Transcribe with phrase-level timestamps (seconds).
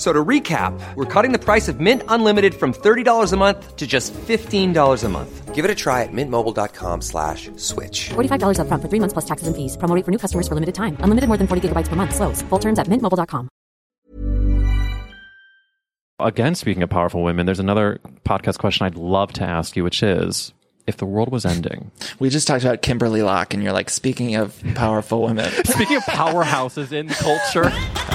[0.00, 3.86] So to recap, we're cutting the price of Mint Unlimited from $30 a month to
[3.86, 5.54] just $15 a month.
[5.54, 8.08] Give it a try at mintmobile.com slash switch.
[8.08, 9.76] $45 up front for three months plus taxes and fees.
[9.76, 10.96] Promo rate for new customers for limited time.
[11.00, 12.14] Unlimited more than 40 gigabytes per month.
[12.14, 12.40] Slows.
[12.48, 13.50] Full terms at mintmobile.com.
[16.18, 20.02] Again, speaking of powerful women, there's another podcast question I'd love to ask you, which
[20.02, 20.54] is
[20.86, 21.90] if the world was ending.
[22.18, 25.50] We just talked about Kimberly Locke, and you're like, speaking of powerful women.
[25.66, 27.70] Speaking of powerhouses in culture.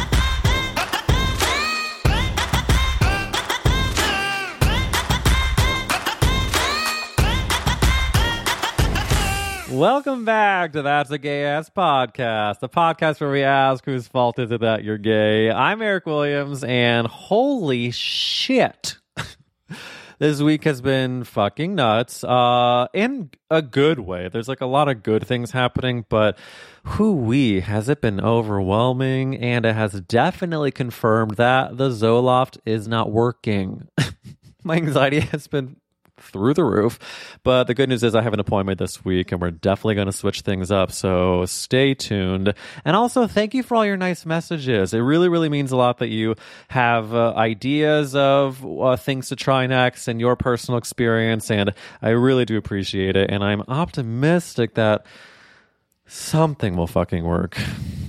[9.76, 14.40] Welcome back to That's a Gay Ass Podcast, the podcast where we ask whose fault
[14.40, 15.52] is it that you're gay.
[15.52, 18.96] I'm Eric Williams, and holy shit.
[20.20, 24.88] this week has been fucking nuts uh in a good way there's like a lot
[24.88, 26.38] of good things happening but
[26.86, 32.88] who we has it been overwhelming and it has definitely confirmed that the zoloft is
[32.88, 33.90] not working
[34.64, 35.76] my anxiety has been
[36.26, 37.00] through the roof.
[37.44, 40.08] But the good news is I have an appointment this week and we're definitely going
[40.08, 40.92] to switch things up.
[40.92, 42.54] So stay tuned.
[42.84, 44.94] And also thank you for all your nice messages.
[44.94, 46.36] It really, really means a lot that you
[46.70, 51.50] have uh, ideas of uh, things to try next and your personal experience.
[51.52, 53.30] And I really do appreciate it.
[53.30, 55.06] And I'm optimistic that
[56.06, 57.56] something will fucking work.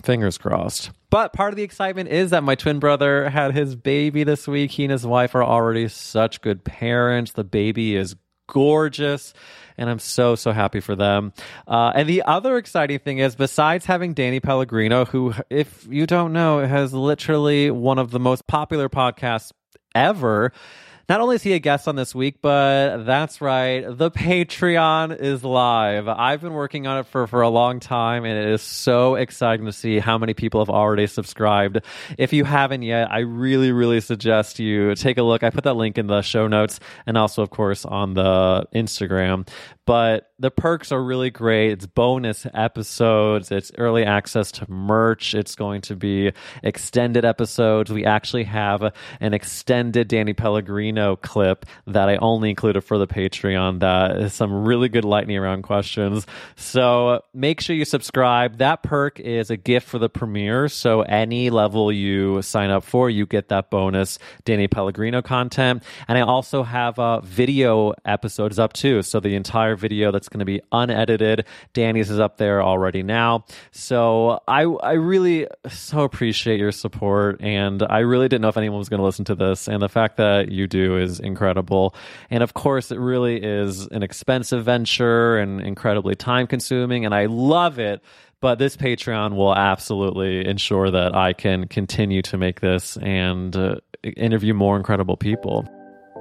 [0.04, 0.90] Fingers crossed.
[1.10, 4.70] But part of the excitement is that my twin brother had his baby this week.
[4.70, 7.32] He and his wife are already such good parents.
[7.32, 8.16] The baby is
[8.48, 9.34] gorgeous.
[9.78, 11.32] And I'm so, so happy for them.
[11.66, 16.32] Uh, and the other exciting thing is, besides having Danny Pellegrino, who, if you don't
[16.32, 19.52] know, has literally one of the most popular podcasts
[19.94, 20.52] ever,
[21.08, 25.44] not only is he a guest on this week, but that's right, the Patreon is
[25.44, 26.08] live.
[26.08, 29.66] I've been working on it for, for a long time, and it is so exciting
[29.66, 31.80] to see how many people have already subscribed.
[32.18, 35.42] If you haven't yet, I really, really suggest you take a look.
[35.42, 39.48] I put that link in the show notes and also, of course, on the Instagram.
[39.86, 41.70] But the perks are really great.
[41.70, 46.32] It's bonus episodes, it's early access to merch, it's going to be
[46.62, 47.90] extended episodes.
[47.90, 53.80] We actually have an extended Danny Pellegrino clip that I only included for the Patreon
[53.80, 56.26] that is some really good lightning round questions.
[56.56, 58.58] So make sure you subscribe.
[58.58, 60.68] That perk is a gift for the premiere.
[60.68, 65.82] So any level you sign up for, you get that bonus Danny Pellegrino content.
[66.08, 69.02] And I also have uh, video episodes up too.
[69.02, 71.46] So the entire video that's going to be unedited.
[71.72, 73.44] Danny's is up there already now.
[73.70, 78.78] So I I really so appreciate your support and I really didn't know if anyone
[78.78, 81.94] was going to listen to this and the fact that you do is incredible.
[82.30, 87.26] And of course it really is an expensive venture and incredibly time consuming and I
[87.26, 88.02] love it
[88.40, 93.76] but this Patreon will absolutely ensure that I can continue to make this and uh,
[94.04, 95.66] interview more incredible people.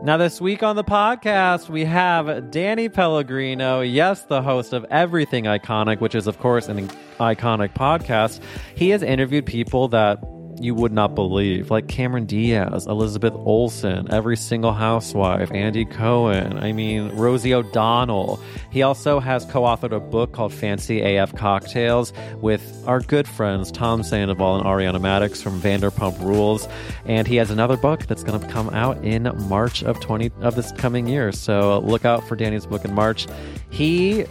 [0.06, 5.46] Now, this week on the podcast, we have Danny Pellegrino, yes, the host of Everything
[5.46, 6.90] Iconic, which is, of course, an
[7.20, 8.40] iconic podcast.
[8.76, 10.20] He has interviewed people that
[10.60, 16.72] you would not believe, like Cameron Diaz, Elizabeth Olsen, every single housewife, Andy Cohen, I
[16.72, 18.40] mean, Rosie O'Donnell.
[18.72, 23.72] He also has co authored a book called Fancy AF Cocktails with our good friends
[23.72, 26.68] Tom Sandoval and Ariana Madix from Vanderpump Rules.
[27.06, 30.56] And he has another book that's going to come out in March of 20 of
[30.56, 31.32] this coming year.
[31.32, 33.28] So look out for Danny's book in March.
[33.70, 34.26] He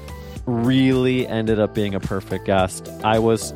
[0.46, 2.88] really ended up being a perfect guest.
[3.02, 3.52] I was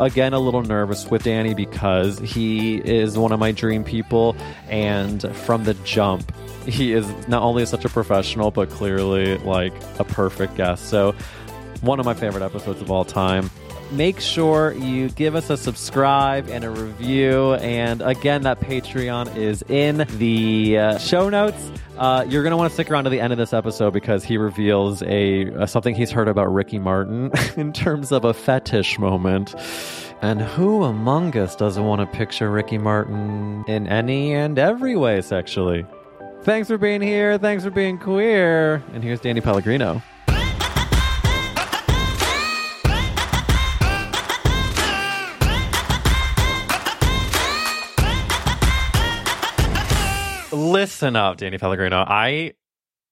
[0.00, 4.36] again a little nervous with Danny because he is one of my dream people
[4.68, 6.32] and from the jump
[6.66, 10.88] he is not only such a professional but clearly like a perfect guest.
[10.88, 11.14] So
[11.80, 13.50] one of my favorite episodes of all time.
[13.92, 17.54] Make sure you give us a subscribe and a review.
[17.54, 21.70] And again, that Patreon is in the uh, show notes.
[21.96, 24.22] Uh, you're going to want to stick around to the end of this episode because
[24.22, 28.98] he reveals a, a something he's heard about Ricky Martin in terms of a fetish
[28.98, 29.54] moment.
[30.20, 35.20] And who among us doesn't want to picture Ricky Martin in any and every way
[35.20, 35.86] sexually?
[36.42, 37.38] Thanks for being here.
[37.38, 38.82] Thanks for being queer.
[38.92, 40.02] And here's Danny Pellegrino.
[50.98, 51.98] Listen up, Danny Pellegrino.
[51.98, 52.54] I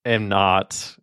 [0.04, 0.96] am not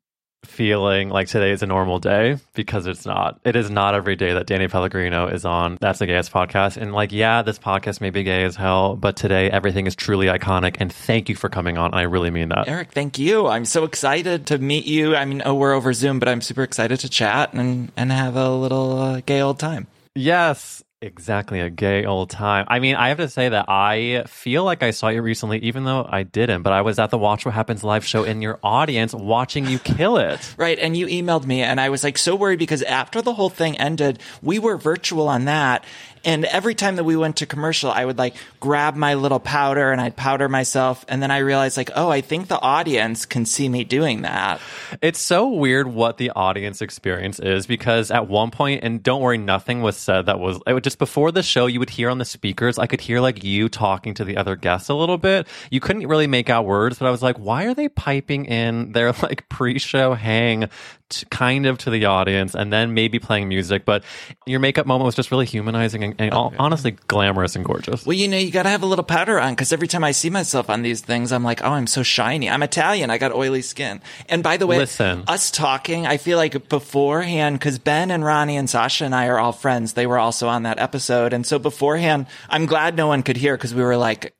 [0.43, 3.39] feeling like today is a normal day because it's not.
[3.45, 6.75] It is not every day that Danny Pellegrino is on That's a Gay Ass podcast.
[6.75, 10.25] And like, yeah, this podcast may be gay as hell, but today everything is truly
[10.25, 10.75] iconic.
[10.81, 11.93] And thank you for coming on.
[11.93, 12.67] I really mean that.
[12.67, 13.47] Eric, thank you.
[13.47, 15.15] I'm so excited to meet you.
[15.15, 18.35] I mean, oh, we're over Zoom, but I'm super excited to chat and, and have
[18.35, 19.87] a little uh, gay old time.
[20.15, 21.59] Yes, exactly.
[21.59, 22.65] A gay old time.
[22.67, 25.83] I mean, I have to say that I feel like I saw you recently, even
[25.83, 28.59] though I didn't, but I was at the Watch What Happens live show in your
[28.63, 30.39] audience watching you kill it.
[30.63, 30.79] Right.
[30.79, 33.77] And you emailed me, and I was like so worried because after the whole thing
[33.77, 35.83] ended, we were virtual on that.
[36.25, 39.91] And every time that we went to commercial, I would like grab my little powder
[39.91, 41.05] and I'd powder myself.
[41.07, 44.61] And then I realized like, oh, I think the audience can see me doing that.
[45.01, 49.37] It's so weird what the audience experience is because at one point, and don't worry,
[49.37, 51.65] nothing was said that was it was just before the show.
[51.65, 54.55] You would hear on the speakers, I could hear like you talking to the other
[54.55, 55.47] guests a little bit.
[55.71, 58.93] You couldn't really make out words, but I was like, why are they piping in
[58.93, 60.69] their like pre-show hang
[61.09, 63.85] to, kind of to the audience and then maybe playing music?
[63.85, 64.03] But
[64.45, 68.05] your makeup moment was just really humanizing and, and oh, honestly glamorous and gorgeous.
[68.05, 70.11] Well, you know, you got to have a little powder on because every time I
[70.11, 72.49] see myself on these things, I'm like, oh, I'm so shiny.
[72.49, 73.09] I'm Italian.
[73.09, 74.01] I got oily skin.
[74.29, 75.23] And by the way, Listen.
[75.27, 79.39] us talking, I feel like beforehand, because Ben and Ronnie and Sasha and I are
[79.39, 79.93] all friends.
[79.93, 81.33] They were also on that episode.
[81.33, 84.33] And so beforehand, I'm glad no one could hear because we were like,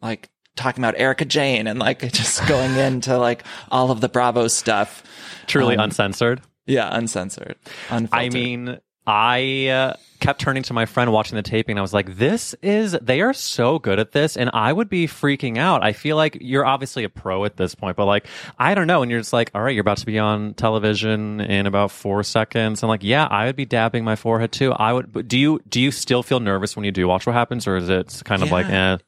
[0.00, 0.28] like,
[0.58, 5.02] talking about Erika Jayne and like just going into like all of the Bravo stuff.
[5.46, 6.42] Truly Um, uncensored.
[6.66, 7.56] Yeah, uncensored.
[7.88, 8.12] Unfiltered.
[8.12, 11.72] I mean, I uh, kept turning to my friend watching the taping.
[11.72, 14.90] And I was like, "This is they are so good at this," and I would
[14.90, 15.82] be freaking out.
[15.82, 18.26] I feel like you're obviously a pro at this point, but like
[18.58, 19.00] I don't know.
[19.00, 22.22] And you're just like, "All right, you're about to be on television in about four
[22.22, 24.72] seconds." And like, yeah, I would be dabbing my forehead too.
[24.72, 25.10] I would.
[25.10, 27.76] But do you do you still feel nervous when you do watch what happens, or
[27.78, 28.98] is it kind of like, eh?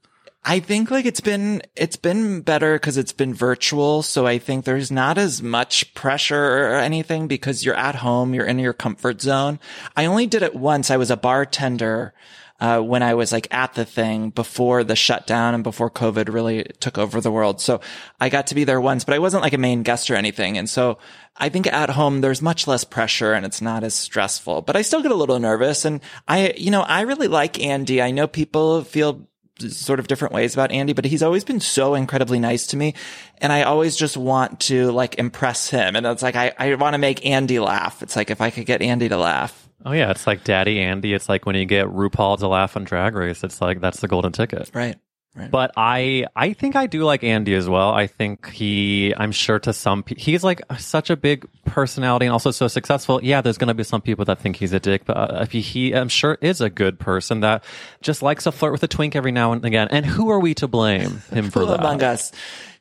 [0.42, 4.64] I think like it's been it's been better because it's been virtual, so I think
[4.64, 9.20] there's not as much pressure or anything because you're at home, you're in your comfort
[9.20, 9.60] zone.
[9.96, 10.90] I only did it once.
[10.90, 12.14] I was a bartender
[12.58, 16.64] uh, when I was like at the thing before the shutdown and before COVID really
[16.81, 17.60] took over the world.
[17.60, 17.81] So
[18.20, 20.56] I got to be there once, but I wasn't like a main guest or anything.
[20.56, 20.98] And so
[21.37, 24.62] I think at home there's much less pressure and it's not as stressful.
[24.62, 28.02] But I still get a little nervous, and I you know I really like Andy.
[28.02, 29.26] I know people feel
[29.60, 32.94] sort of different ways about Andy, but he's always been so incredibly nice to me.
[33.38, 35.96] And I always just want to like impress him.
[35.96, 38.02] And it's like, I, I want to make Andy laugh.
[38.02, 39.68] It's like if I could get Andy to laugh.
[39.84, 41.14] Oh yeah, it's like Daddy Andy.
[41.14, 43.42] It's like when you get RuPaul to laugh on Drag Race.
[43.42, 44.70] It's like that's the golden ticket.
[44.74, 44.96] Right.
[45.34, 45.48] Right.
[45.48, 47.90] But I, I think I do like Andy as well.
[47.90, 52.32] I think he, I'm sure to some, pe- he's like such a big personality and
[52.32, 53.20] also so successful.
[53.22, 55.60] Yeah, there's going to be some people that think he's a dick, but uh, he,
[55.60, 57.62] he, I'm sure is a good person that
[58.02, 59.86] just likes to flirt with a twink every now and again.
[59.92, 61.78] And who are we to blame him for that?
[61.78, 62.32] among us.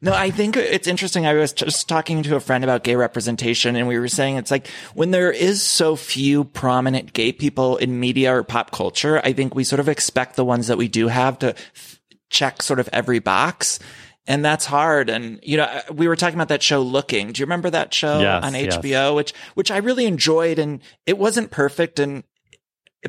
[0.01, 1.27] No, I think it's interesting.
[1.27, 4.49] I was just talking to a friend about gay representation and we were saying it's
[4.49, 9.33] like when there is so few prominent gay people in media or pop culture, I
[9.33, 11.98] think we sort of expect the ones that we do have to f-
[12.29, 13.79] check sort of every box.
[14.27, 15.09] And that's hard.
[15.09, 17.31] And, you know, uh, we were talking about that show Looking.
[17.31, 18.77] Do you remember that show Yes, on yes.
[18.77, 22.23] HBO, which, which I really enjoyed and it wasn't perfect and,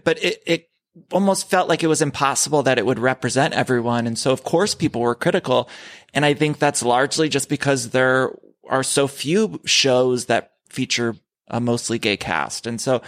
[0.05, 0.71] but it, it
[1.13, 4.07] almost felt like it was impossible that it would represent everyone.
[4.07, 5.69] And so of course people were critical.
[6.15, 8.35] And I think that's largely just because there
[8.69, 11.17] are so few shows that feature
[11.51, 12.67] a mostly gay cast.
[12.67, 13.03] And so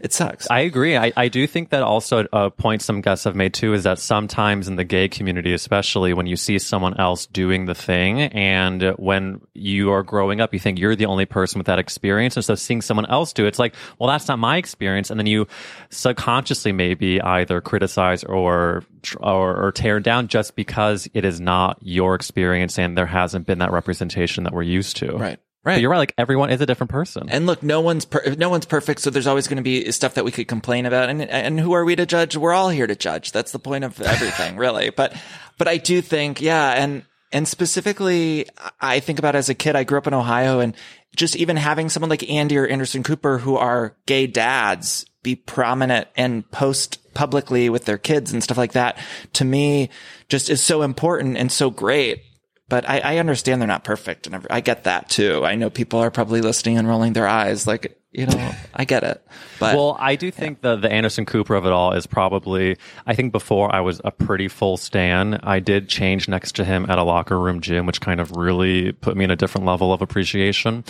[0.00, 0.50] it sucks.
[0.50, 0.96] I agree.
[0.96, 3.98] I, I do think that also a point some guests have made too is that
[3.98, 8.82] sometimes in the gay community, especially when you see someone else doing the thing and
[8.96, 12.36] when you are growing up, you think you're the only person with that experience.
[12.36, 15.10] And so seeing someone else do it, it's like, well, that's not my experience.
[15.10, 15.46] And then you
[15.90, 18.84] subconsciously maybe either criticize or,
[19.20, 23.58] or, or tear down just because it is not your experience and there hasn't been
[23.60, 25.16] that representation that we're used to.
[25.16, 25.38] right.
[25.64, 25.80] But Right.
[25.80, 25.98] you're right.
[25.98, 27.28] Like everyone is a different person.
[27.30, 30.14] And look, no one's per- no one's perfect, so there's always going to be stuff
[30.14, 31.08] that we could complain about.
[31.08, 32.36] And and who are we to judge?
[32.36, 33.32] We're all here to judge.
[33.32, 34.90] That's the point of everything, really.
[34.90, 35.14] But
[35.58, 38.46] but I do think, yeah, and and specifically,
[38.80, 40.74] I think about as a kid, I grew up in Ohio, and
[41.16, 46.08] just even having someone like Andy or Anderson Cooper who are gay dads be prominent
[46.16, 48.98] and post publicly with their kids and stuff like that
[49.32, 49.88] to me
[50.28, 52.22] just is so important and so great.
[52.68, 55.44] But I, I understand they're not perfect and I get that too.
[55.44, 59.04] I know people are probably listening and rolling their eyes like, you know, I get
[59.04, 59.22] it.
[59.60, 62.76] But well, I do think the the Anderson Cooper of it all is probably.
[63.06, 65.40] I think before I was a pretty full stan.
[65.42, 68.92] I did change next to him at a locker room gym, which kind of really
[68.92, 70.84] put me in a different level of appreciation.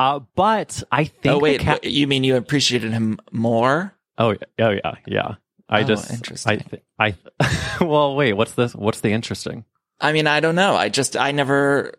[0.00, 1.34] Uh, but I think.
[1.36, 3.94] oh wait, ca- you mean you appreciated him more?
[4.18, 5.34] oh, yeah, oh yeah, yeah.
[5.68, 6.52] I Oh, just interesting.
[6.52, 8.34] I th- I well, wait.
[8.34, 8.74] What's this?
[8.74, 9.64] What's the interesting?
[10.00, 10.74] I mean, I don't know.
[10.74, 11.94] I just, I never,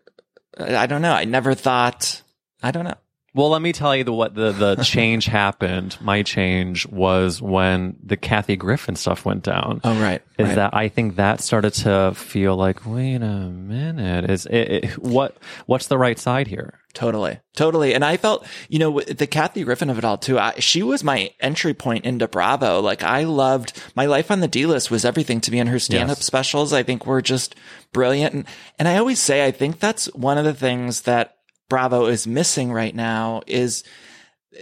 [0.58, 1.12] I don't know.
[1.12, 2.22] I never thought,
[2.62, 2.96] I don't know.
[3.36, 5.98] Well, let me tell you the, what the, the change happened.
[6.00, 9.82] My change was when the Kathy Griffin stuff went down.
[9.84, 10.22] Oh, right.
[10.38, 10.54] Is right.
[10.56, 15.36] that I think that started to feel like, wait a minute, is it, it, what
[15.66, 16.78] what's the right side here?
[16.94, 17.38] Totally.
[17.54, 17.94] Totally.
[17.94, 20.38] And I felt, you know, the Kathy Griffin of it all too.
[20.38, 22.80] I, she was my entry point into Bravo.
[22.80, 25.78] Like I loved my life on the D list was everything to me and her
[25.78, 26.24] stand up Yes.
[26.24, 26.72] specials.
[26.72, 27.54] I think were just
[27.92, 28.34] brilliant.
[28.34, 28.44] And,
[28.78, 31.35] and I always say, I think that's one of the things that
[31.68, 33.82] Bravo is missing right now is,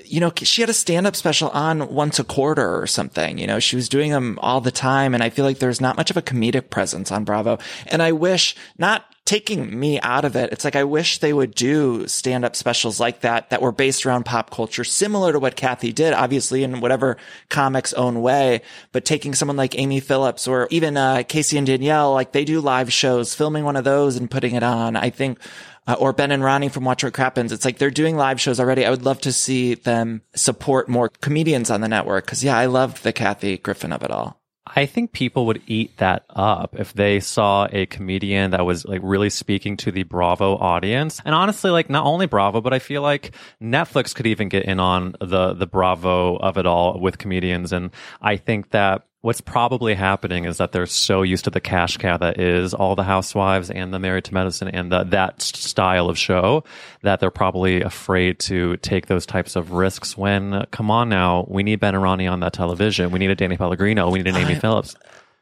[0.04, 3.38] you know, she had a stand up special on once a quarter or something.
[3.38, 5.14] You know, she was doing them all the time.
[5.14, 7.58] And I feel like there's not much of a comedic presence on Bravo.
[7.86, 10.52] And I wish not taking me out of it.
[10.52, 14.04] It's like, I wish they would do stand up specials like that, that were based
[14.04, 17.16] around pop culture, similar to what Kathy did, obviously in whatever
[17.48, 18.60] comic's own way,
[18.92, 22.60] but taking someone like Amy Phillips or even, uh, Casey and Danielle, like they do
[22.60, 24.94] live shows, filming one of those and putting it on.
[24.94, 25.38] I think,
[25.86, 27.52] uh, or Ben and Ronnie from Watch What Crappens.
[27.52, 28.84] It's like they're doing live shows already.
[28.84, 32.26] I would love to see them support more comedians on the network.
[32.26, 34.40] Cause yeah, I loved the Kathy Griffin of it all.
[34.66, 39.00] I think people would eat that up if they saw a comedian that was like
[39.04, 41.20] really speaking to the Bravo audience.
[41.24, 44.80] And honestly, like not only Bravo, but I feel like Netflix could even get in
[44.80, 47.72] on the the Bravo of it all with comedians.
[47.72, 47.90] And
[48.22, 52.18] I think that what's probably happening is that they're so used to the cash cow
[52.18, 56.18] that is all the housewives and the married to medicine and the, that style of
[56.18, 56.62] show
[57.00, 61.62] that they're probably afraid to take those types of risks when come on now we
[61.62, 64.36] need ben and ronnie on that television we need a danny pellegrino we need an
[64.36, 64.94] amy phillips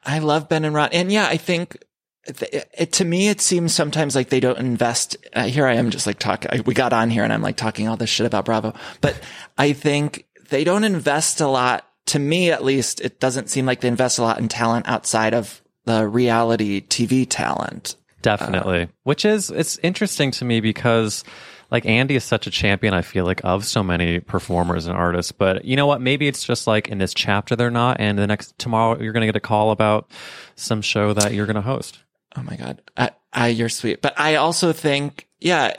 [0.04, 1.76] I love Ben and ronnie And yeah, I think
[2.24, 5.16] it, it, to me, it seems sometimes like they don't invest.
[5.32, 6.62] Uh, here I am just like talking.
[6.64, 9.20] We got on here and I'm like talking all this shit about Bravo, but
[9.58, 11.86] I think they don't invest a lot.
[12.12, 15.32] To me, at least, it doesn't seem like they invest a lot in talent outside
[15.32, 17.96] of the reality TV talent.
[18.20, 21.24] definitely uh, which is it's interesting to me because
[21.72, 25.32] like andy is such a champion i feel like of so many performers and artists
[25.32, 28.26] but you know what maybe it's just like in this chapter they're not and the
[28.28, 30.08] next tomorrow you're gonna get a call about
[30.54, 31.98] some show that you're gonna host
[32.36, 32.80] Oh my God.
[32.96, 34.00] I, I, you're sweet.
[34.00, 35.74] But I also think, yeah,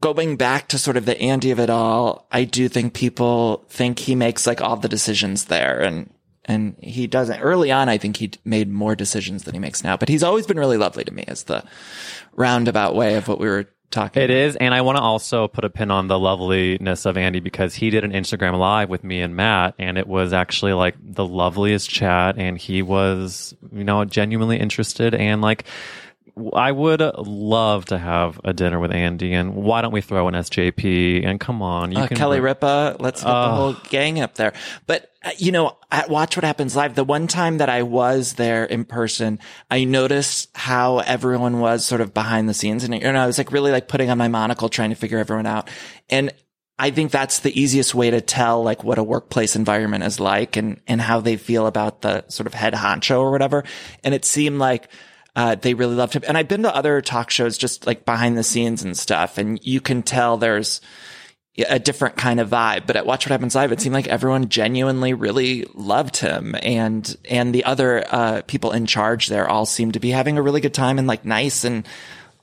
[0.00, 3.98] going back to sort of the Andy of it all, I do think people think
[3.98, 5.80] he makes like all the decisions there.
[5.80, 6.12] And,
[6.44, 7.40] and he doesn't.
[7.40, 10.46] Early on, I think he made more decisions than he makes now, but he's always
[10.46, 11.64] been really lovely to me as the
[12.34, 15.64] roundabout way of what we were talking It is, and I want to also put
[15.64, 19.20] a pin on the loveliness of Andy because he did an Instagram live with me
[19.20, 24.04] and Matt, and it was actually like the loveliest chat, and he was, you know,
[24.04, 25.64] genuinely interested, and like,
[26.54, 30.34] I would love to have a dinner with Andy, and why don't we throw an
[30.34, 31.26] SJP?
[31.26, 32.96] And come on, you uh, can Kelly bring- Ripa.
[32.98, 34.54] Let's get the whole gang up there.
[34.86, 38.34] But uh, you know, at Watch What Happens Live, the one time that I was
[38.34, 43.00] there in person, I noticed how everyone was sort of behind the scenes, and you
[43.00, 45.70] know, I was like really like putting on my monocle, trying to figure everyone out,
[46.08, 46.32] and.
[46.78, 50.56] I think that's the easiest way to tell like what a workplace environment is like
[50.56, 53.62] and, and how they feel about the sort of head honcho or whatever.
[54.02, 54.88] And it seemed like,
[55.34, 56.22] uh, they really loved him.
[56.26, 59.38] And I've been to other talk shows just like behind the scenes and stuff.
[59.38, 60.80] And you can tell there's,
[61.68, 62.86] a different kind of vibe.
[62.86, 67.14] But at Watch What Happens Live, it seemed like everyone genuinely really loved him, and
[67.28, 70.60] and the other uh, people in charge there all seemed to be having a really
[70.60, 71.86] good time and like nice and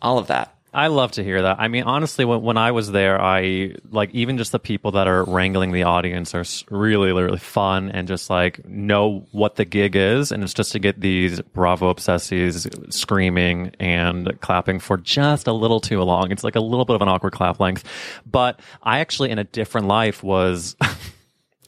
[0.01, 0.55] all of that.
[0.73, 1.59] I love to hear that.
[1.59, 5.07] I mean, honestly, when, when I was there, I like even just the people that
[5.07, 9.95] are wrangling the audience are really, really fun and just like know what the gig
[9.95, 10.31] is.
[10.31, 15.79] And it's just to get these Bravo obsessies screaming and clapping for just a little
[15.79, 16.31] too long.
[16.31, 17.83] It's like a little bit of an awkward clap length.
[18.25, 20.75] But I actually, in a different life, was.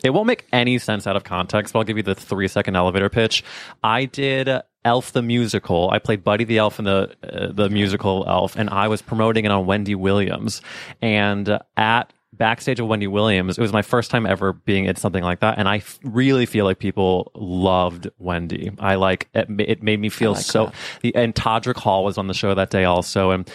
[0.04, 2.76] It won't make any sense out of context, but I'll give you the three second
[2.76, 3.44] elevator pitch.
[3.84, 4.50] I did
[4.84, 5.90] Elf the musical.
[5.92, 9.46] I played Buddy the Elf in the uh, the musical Elf, and I was promoting
[9.46, 10.62] it on Wendy Williams.
[11.02, 14.98] And uh, at backstage of Wendy Williams, it was my first time ever being at
[14.98, 18.72] something like that, and I f- really feel like people loved Wendy.
[18.80, 19.48] I like it.
[19.60, 20.72] It made me feel so.
[21.02, 23.52] The and Todrick Hall was on the show that day also, and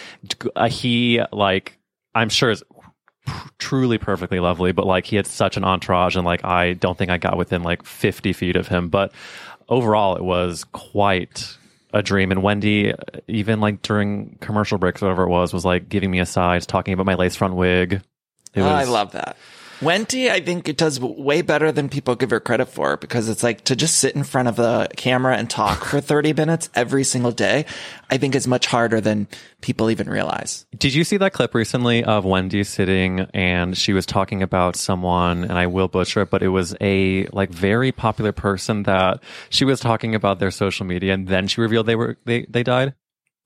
[0.55, 1.77] uh, he like
[2.15, 2.63] I'm sure is
[3.57, 7.11] truly perfectly lovely, but like he had such an entourage, and like I don't think
[7.11, 8.89] I got within like 50 feet of him.
[8.89, 9.11] But
[9.69, 11.57] overall, it was quite
[11.93, 12.31] a dream.
[12.31, 12.93] And Wendy,
[13.27, 16.93] even like during commercial breaks, whatever it was, was like giving me a asides, talking
[16.93, 18.01] about my lace front wig.
[18.53, 19.37] It Oh, I love that.
[19.81, 23.43] Wendy, I think it does way better than people give her credit for because it's
[23.43, 27.03] like to just sit in front of the camera and talk for 30 minutes every
[27.03, 27.65] single day.
[28.09, 29.27] I think is much harder than
[29.61, 30.65] people even realize.
[30.77, 35.43] Did you see that clip recently of Wendy sitting and she was talking about someone,
[35.43, 39.65] and I will butcher it, but it was a like very popular person that she
[39.65, 42.95] was talking about their social media, and then she revealed they were they they died.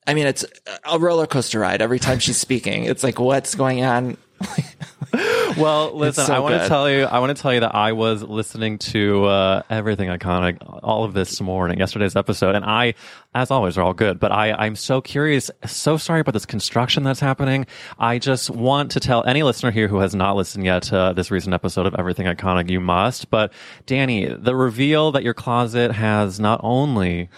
[0.07, 0.45] I mean, it's
[0.83, 2.85] a roller coaster ride every time she's speaking.
[2.85, 4.17] It's like, what's going on?
[5.57, 7.91] Well, listen, so I want to tell you, I want to tell you that I
[7.91, 12.93] was listening to uh, everything iconic, all of this morning, yesterday's episode, and I,
[13.33, 14.19] as always, are all good.
[14.19, 17.65] But I, I'm so curious, so sorry about this construction that's happening.
[17.99, 21.31] I just want to tell any listener here who has not listened yet to this
[21.31, 23.29] recent episode of Everything Iconic, you must.
[23.29, 23.53] But
[23.85, 27.29] Danny, the reveal that your closet has not only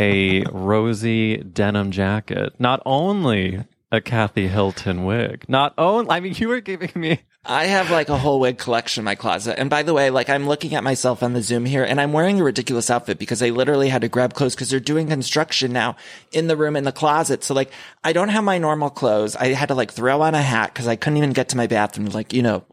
[0.00, 6.48] a rosy denim jacket, not only a Kathy Hilton wig, not only, I mean, you
[6.48, 7.20] were giving me.
[7.44, 9.58] I have like a whole wig collection in my closet.
[9.58, 12.12] And by the way, like I'm looking at myself on the Zoom here and I'm
[12.12, 15.72] wearing a ridiculous outfit because I literally had to grab clothes because they're doing construction
[15.72, 15.96] now
[16.30, 17.42] in the room in the closet.
[17.42, 17.72] So like
[18.04, 19.34] I don't have my normal clothes.
[19.34, 21.66] I had to like throw on a hat because I couldn't even get to my
[21.66, 22.64] bathroom like, you know,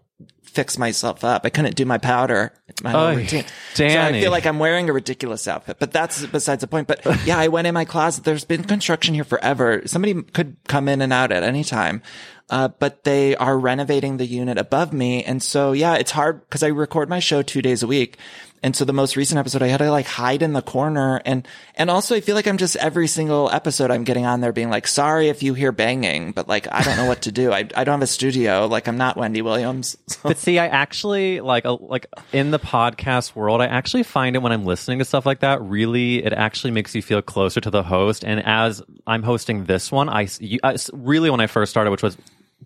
[0.53, 1.45] fix myself up.
[1.45, 2.53] I couldn't do my powder.
[2.67, 3.45] It's my Oy, routine.
[3.73, 6.87] So I feel like I'm wearing a ridiculous outfit, but that's besides the point.
[6.87, 8.23] But yeah, I went in my closet.
[8.23, 9.81] There's been construction here forever.
[9.85, 12.01] Somebody could come in and out at any time.
[12.49, 15.23] Uh, but they are renovating the unit above me.
[15.23, 18.17] And so, yeah, it's hard because I record my show two days a week.
[18.61, 21.21] And so the most recent episode, I had to like hide in the corner.
[21.25, 24.51] And, and also I feel like I'm just every single episode I'm getting on there
[24.51, 27.51] being like, sorry if you hear banging, but like, I don't know what to do.
[27.51, 28.67] I, I don't have a studio.
[28.67, 29.97] Like I'm not Wendy Williams.
[30.21, 34.39] But see, I actually like a, like in the podcast world, I actually find it
[34.39, 35.61] when I'm listening to stuff like that.
[35.61, 38.25] Really, it actually makes you feel closer to the host.
[38.25, 42.03] And as I'm hosting this one, I, you- I really when I first started, which
[42.03, 42.17] was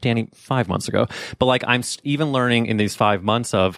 [0.01, 1.05] Danny five months ago,
[1.37, 3.77] but like I'm even learning in these five months of.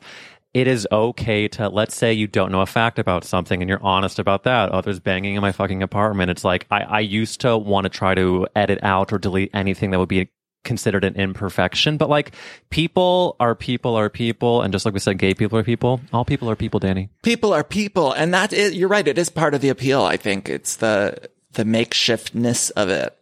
[0.55, 3.83] It is okay to let's say you don't know a fact about something and you're
[3.83, 4.73] honest about that.
[4.73, 6.31] Oh, there's banging in my fucking apartment.
[6.31, 9.91] It's like I, I used to want to try to edit out or delete anything
[9.91, 10.29] that would be
[10.63, 12.31] considered an imperfection, but like
[12.69, 15.99] people are people are people, and just like we said, gay people are people.
[16.13, 17.09] All people are people, Danny.
[17.21, 20.15] people are people and that is you're right it is part of the appeal i
[20.15, 23.13] think it's the the makeshiftness of it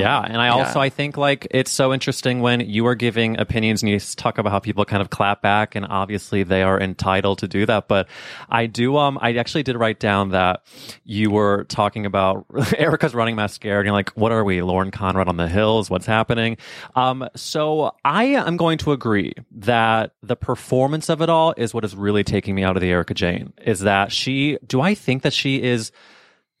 [0.00, 0.84] Yeah, and I also yeah.
[0.84, 4.50] I think like it's so interesting when you are giving opinions and you talk about
[4.50, 7.88] how people kind of clap back, and obviously they are entitled to do that.
[7.88, 8.08] But
[8.48, 10.62] I do um I actually did write down that
[11.04, 15.28] you were talking about Erika's running mascara, and you're like, what are we, Lauren Conrad
[15.28, 15.90] on the hills?
[15.90, 16.56] What's happening?
[16.94, 21.84] Um, so I am going to agree that the performance of it all is what
[21.84, 23.52] is really taking me out of the Erika Jayne.
[23.64, 24.58] Is that she?
[24.66, 25.92] Do I think that she is?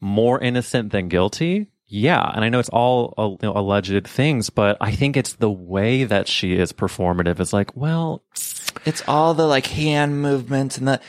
[0.02, 1.68] more innocent than guilty.
[1.94, 5.34] Yeah, and I know it's all uh, you know, alleged things, but I think it's
[5.34, 7.38] the way that she is performative.
[7.38, 8.22] Is like, well,
[8.86, 11.00] it's all the like hand movements and the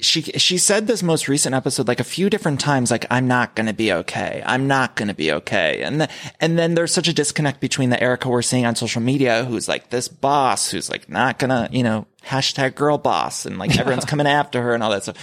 [0.00, 3.54] she she said this most recent episode like a few different times like I'm not
[3.54, 4.42] going to be okay.
[4.44, 5.82] I'm not going to be okay.
[5.82, 6.08] And the,
[6.40, 9.68] and then there's such a disconnect between the Erika we're seeing on social media who's
[9.68, 13.78] like this boss who's like not going to, you know, hashtag girl boss and like
[13.78, 15.18] everyone's coming after her and all that stuff.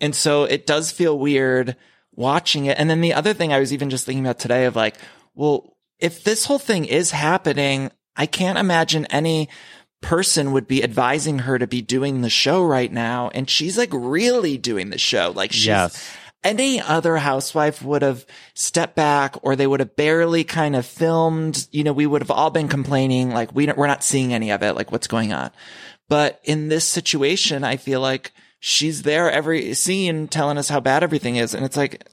[0.00, 1.76] And so it does feel weird
[2.16, 2.78] watching it.
[2.78, 4.96] And then the other thing I was even just thinking about today of like,
[5.34, 9.48] well, if this whole thing is happening, I can't imagine any
[10.02, 13.30] person would be advising her to be doing the show right now.
[13.34, 15.32] And she's like really doing the show.
[15.34, 16.10] Like she's, Yes.
[16.44, 18.24] any other housewife would have
[18.54, 21.66] stepped back or they would have barely kind of filmed.
[21.72, 24.50] You know, we would have all been complaining like we don't, we're not seeing any
[24.50, 24.74] of it.
[24.74, 25.50] Like what's going on?
[26.08, 28.32] But in this situation, I feel like
[28.66, 31.54] she's there every scene telling us how bad everything is.
[31.54, 32.04] And it's like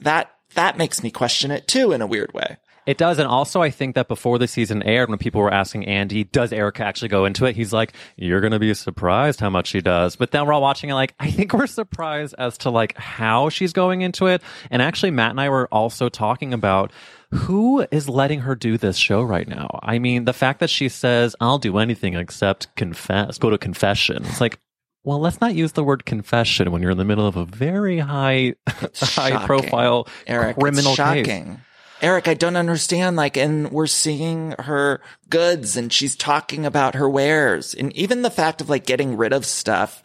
[0.00, 2.56] that, that makes me question it too in a weird way.
[2.86, 3.18] it does.
[3.18, 6.52] And also, I think that before the season aired, when people were asking Andy, does
[6.52, 7.54] Erika actually go into it?
[7.54, 10.16] He's like, you're going to be surprised how much she does.
[10.16, 13.48] But then we're all watching it like, I think we're surprised as to like how
[13.48, 14.42] she's going into it.
[14.70, 16.92] And actually, Matt and I were also talking about
[17.30, 19.78] who is letting her do this show right now?
[19.82, 24.24] I mean, the fact that she says, I'll do anything except confess, go to confession.
[24.26, 24.58] It's like,
[25.04, 27.98] well, let's not use the word confession when you're in the middle of a very
[27.98, 31.26] high, high profile Eric, criminal it's case.
[31.26, 31.60] shocking.
[32.00, 33.16] Eric, I don't understand.
[33.16, 38.30] Like, and we're seeing her goods and she's talking about her wares and even the
[38.30, 40.02] fact of like getting rid of stuff.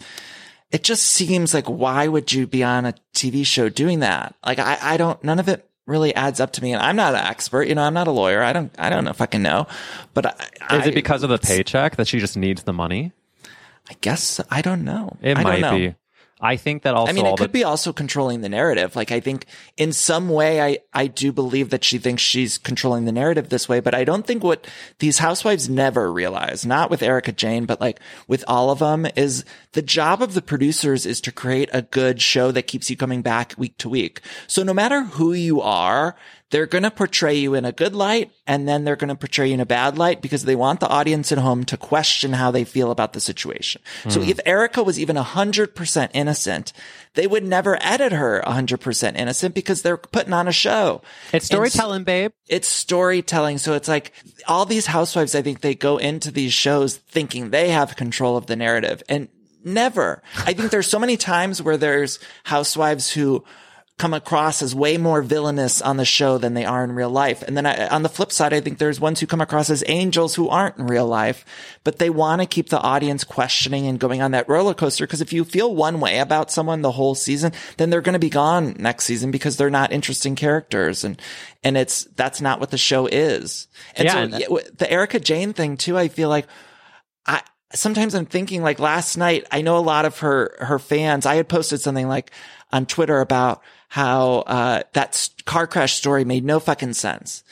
[0.70, 4.36] It just seems like, why would you be on a TV show doing that?
[4.46, 6.74] Like, I, I don't, none of it really adds up to me.
[6.74, 8.44] And I'm not an expert, you know, I'm not a lawyer.
[8.44, 9.68] I don't, I don't know if I can know,
[10.14, 10.26] but
[10.62, 13.14] I, Is it because of the paycheck that she just needs the money?
[13.90, 15.18] I guess I don't know.
[15.22, 15.78] It I might know.
[15.78, 15.96] be.
[16.40, 18.96] I think that also I mean, it could the be also controlling the narrative.
[18.96, 23.06] Like, I think in some way, I, I do believe that she thinks she's controlling
[23.06, 24.68] the narrative this way, but I don't think what
[25.00, 29.46] these housewives never realize, not with Erika Jayne, but like with all of them is
[29.78, 33.22] the job of the producers is to create a good show that keeps you coming
[33.22, 34.22] back week to week.
[34.48, 36.16] So no matter who you are,
[36.50, 39.50] they're going to portray you in a good light and then they're going to portray
[39.50, 42.50] you in a bad light because they want the audience at home to question how
[42.50, 43.80] they feel about the situation.
[44.10, 44.30] So hmm.
[44.30, 46.74] if Erika was even 100% innocent,
[47.14, 51.04] they would never edit her 100% innocent because they're putting on a show.
[51.32, 52.32] it's storytelling, babe.
[52.48, 53.60] it's storytelling.
[53.60, 54.12] So it's like
[54.48, 58.48] all these housewives, I think they go into these shows thinking they have control of
[58.48, 59.28] the narrative and
[59.68, 60.24] never.
[60.38, 63.44] I think there's so many times where there's housewives who
[63.98, 67.42] come across as way more villainous on the show than they are in real life.
[67.42, 69.84] And then I, on the flip side, I think there's ones who come across as
[69.88, 71.44] angels who aren't in real life,
[71.84, 75.08] but they want to keep the audience questioning and going on that roller coaster.
[75.08, 78.20] Cause if you feel one way about someone the whole season, then they're going to
[78.20, 81.04] be gone next season because they're not interesting characters.
[81.04, 81.20] And,
[81.64, 83.68] and it's, that's not what the show is.
[83.96, 86.46] And Yeah, so and- yeah, the Erika Jayne thing too, I feel like
[87.26, 87.42] I,
[87.74, 91.36] sometimes I'm thinking like last night, I know a lot of her, her fans, I
[91.36, 92.32] had posted something like
[92.72, 97.44] on Twitter about how, uh, that car crash story made no fucking sense.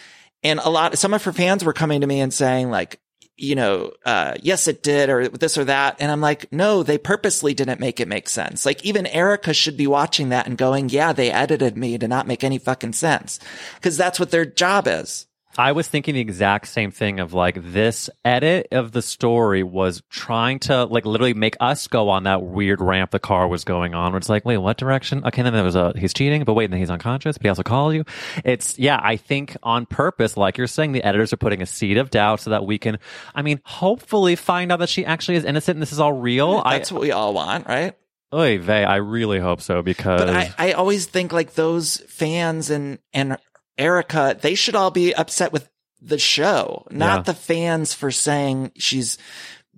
[0.43, 2.99] And a lot, some of her fans were coming to me and saying like,
[3.38, 5.97] you know, uh, yes, it did or this or that.
[5.99, 8.65] And I'm like, no, they purposely didn't make it make sense.
[8.65, 12.28] Like even Erika should be watching that and going, yeah, they edited me to not
[12.28, 13.39] make any fucking sense.
[13.82, 15.28] Cause that's what their job is.
[15.58, 20.04] I was thinking the exact same thing of like this edit of the story was
[20.10, 23.94] trying to like literally make us go on that weird ramp the car was going
[23.94, 24.12] on.
[24.12, 25.26] Where it's like, wait, what direction?
[25.26, 27.63] Okay, then there was a he's cheating, but wait, then he's unconscious, but he also
[27.63, 28.04] called you.
[28.44, 31.98] It's yeah, I think on purpose, like you're saying, the editors are putting a seed
[31.98, 33.00] of doubt so that we can,
[33.34, 36.63] I mean, hopefully find out that she actually is innocent and this is all real.
[36.63, 37.96] That's what we all want, right?
[38.32, 41.98] I, oy vey, I really hope so because But I, I always think like those
[42.08, 43.38] fans and, and
[43.77, 45.69] Erika, they should all be upset with
[46.01, 47.21] the show, not Yeah.
[47.23, 49.17] the fans for saying she's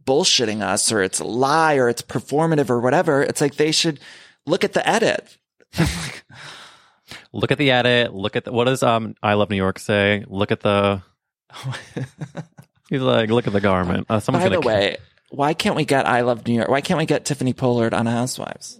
[0.03, 3.21] bullshitting us or it's a lie or it's performative or whatever.
[3.23, 3.99] It's like they should
[4.45, 5.37] look at the edit.
[7.33, 10.23] look at the edit, look at the, what does um I love New York say?
[10.27, 11.01] Look at the.
[12.89, 14.07] He's like, look at the garment.
[14.09, 14.97] Uh, someone's By the way,
[15.29, 16.69] why can't we get I Love New York?
[16.69, 18.79] Why can't we get Tiffany Pollard on Housewives?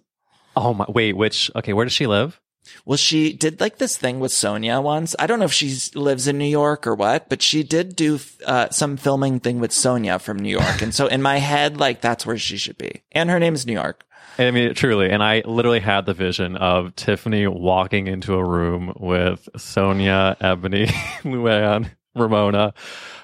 [0.55, 0.85] Oh my!
[0.87, 1.51] Wait, which?
[1.57, 2.39] Okay, where does she live?
[2.85, 5.15] Well, she did like this thing with Sonja once.
[5.19, 8.19] I don't know if she lives in New York or what, but she did do
[8.45, 10.81] uh, some filming thing with Sonja from New York.
[10.81, 13.03] And so in my head, like that's where she should be.
[13.11, 14.05] And her name is New York.
[14.39, 18.93] I mean, truly, and I literally had the vision of Tiffany walking into a room
[18.99, 20.85] with Sonja, Ebony,
[21.23, 22.73] Luann, Ramona.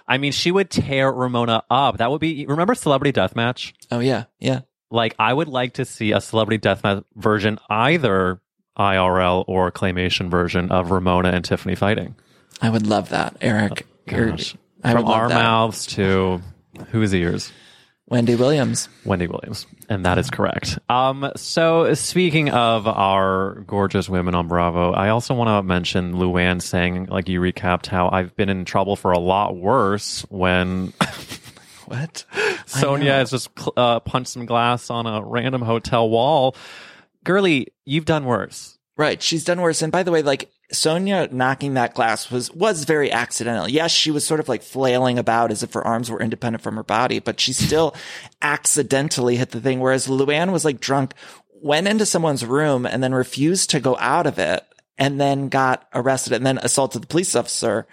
[0.07, 1.97] I mean, she would tear Ramona up.
[1.97, 2.45] That would be.
[2.47, 3.73] Remember Celebrity Deathmatch?
[3.91, 4.61] Oh yeah, yeah.
[4.89, 8.41] Like, I would like to see a Celebrity Deathmatch version, either
[8.77, 12.15] IRL or claymation version of Ramona and Tiffany fighting.
[12.61, 13.85] I would love that, Eric.
[14.09, 15.35] I From our that.
[15.35, 16.41] mouths to
[16.89, 17.51] whose ears?
[18.07, 18.89] Wendy Williams.
[19.05, 20.77] Wendy Williams, and that is correct.
[20.89, 26.61] Um, so speaking of our gorgeous women on Bravo, I also want to mention Luann
[26.61, 30.93] saying, like you recapped, how I've been in trouble for a lot worse when
[31.85, 32.25] What?
[32.65, 36.55] Sonja has just uh, punched some glass on a random hotel wall.
[37.23, 38.77] Girly, you've done worse.
[38.95, 39.21] Right.
[39.21, 39.81] She's done worse.
[39.81, 43.67] And by the way, like Sonja knocking that glass was, was very accidental.
[43.67, 46.75] Yes, she was sort of like flailing about as if her arms were independent from
[46.75, 47.95] her body, but she still
[48.41, 49.79] accidentally hit the thing.
[49.79, 51.13] Whereas Luann was like drunk,
[51.61, 54.63] went into someone's room and then refused to go out of it
[54.97, 57.87] and then got arrested and then assaulted the police officer.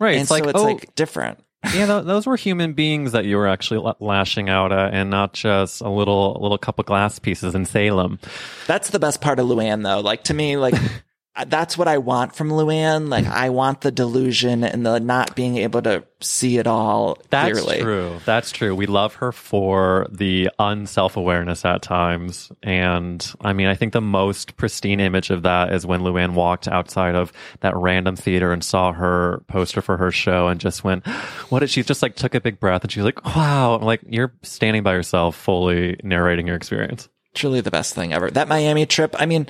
[0.00, 0.12] Right.
[0.12, 1.38] and it's so like, it's oh, like different.
[1.74, 5.10] Yeah, th- those were human beings that you were actually la- lashing out at, and
[5.10, 8.18] not just a little little couple glass pieces in Salem.
[8.66, 10.00] That's the best part of Luann though.
[10.00, 10.74] Like to me, like
[11.46, 13.08] that's what I want from Luann.
[13.08, 13.32] Like hmm.
[13.32, 17.80] I want the delusion and the not being able to see it all That's clearly.
[17.80, 18.18] true.
[18.24, 18.74] That's true.
[18.74, 22.50] We love her for the unself awareness at times.
[22.62, 26.66] And I mean, I think the most pristine image of that is when Luann walked
[26.66, 31.06] outside of that random theater and saw her poster for her show and just went,
[31.50, 33.74] What did she just like took a big breath and she's like, Wow.
[33.74, 37.08] I'm like, you're standing by yourself, fully narrating your experience.
[37.34, 38.30] truly the best thing ever.
[38.30, 39.46] That Miami trip, I mean,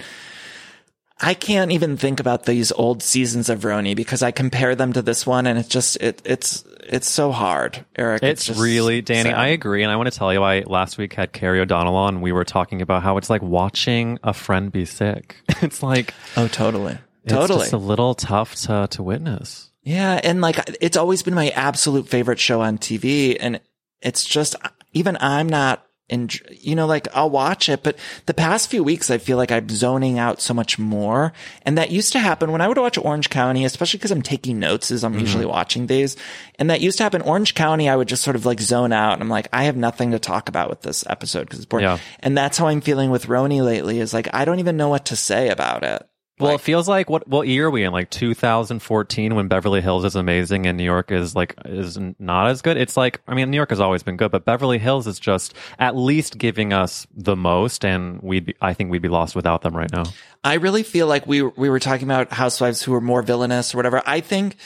[1.21, 5.03] I can't even think about these old seasons of RHONY because I compare them to
[5.03, 8.23] this one and it's just, it, it's, it's so hard, Eric.
[8.23, 9.39] It's, just really, Danny, sad.
[9.39, 9.83] I agree.
[9.83, 12.21] And I want to tell you, I last week had Carrie O'Donnell on.
[12.21, 15.37] We were talking about how it's like watching a friend be sick.
[15.63, 16.97] It's like, Oh, totally.
[17.25, 17.61] It's Totally.
[17.61, 19.71] just a little tough to to witness.
[19.83, 23.61] Yeah, and like it's always been my absolute favorite show on TV, and
[24.01, 24.55] it's just
[24.95, 26.29] even I'm not in.
[26.51, 29.69] You know, like I'll watch it, but the past few weeks I feel like I'm
[29.69, 33.31] zoning out so much more, and that used to happen when I would watch Orange
[33.31, 35.21] County, especially because I'm taking notes as I'm mm-hmm.
[35.21, 36.17] usually watching these,
[36.59, 37.23] and that used to happen.
[37.23, 39.77] Orange County, I would just sort of like zone out, and I'm like, I have
[39.77, 41.99] nothing to talk about with this episode because it's boring, Yeah.
[42.21, 44.01] and that's how I'm feeling with RHONY lately.
[44.01, 46.07] Is like I don't even know what to say about it.
[46.41, 47.93] Well, Like- it feels like what what year are we in?
[47.93, 52.63] Like 2014, when Beverly Hills is amazing and New York is like is not as
[52.63, 52.77] good.
[52.77, 55.55] It's like I mean, New York has always been good, but Beverly Hills is just
[55.79, 59.63] at least giving us the most, and we'd be, I think we'd be lost without
[59.63, 60.05] them right now.
[60.45, 63.79] I really feel like we we were talking about housewives who were more villainous or
[63.79, 64.03] whatever.
[64.07, 64.57] I think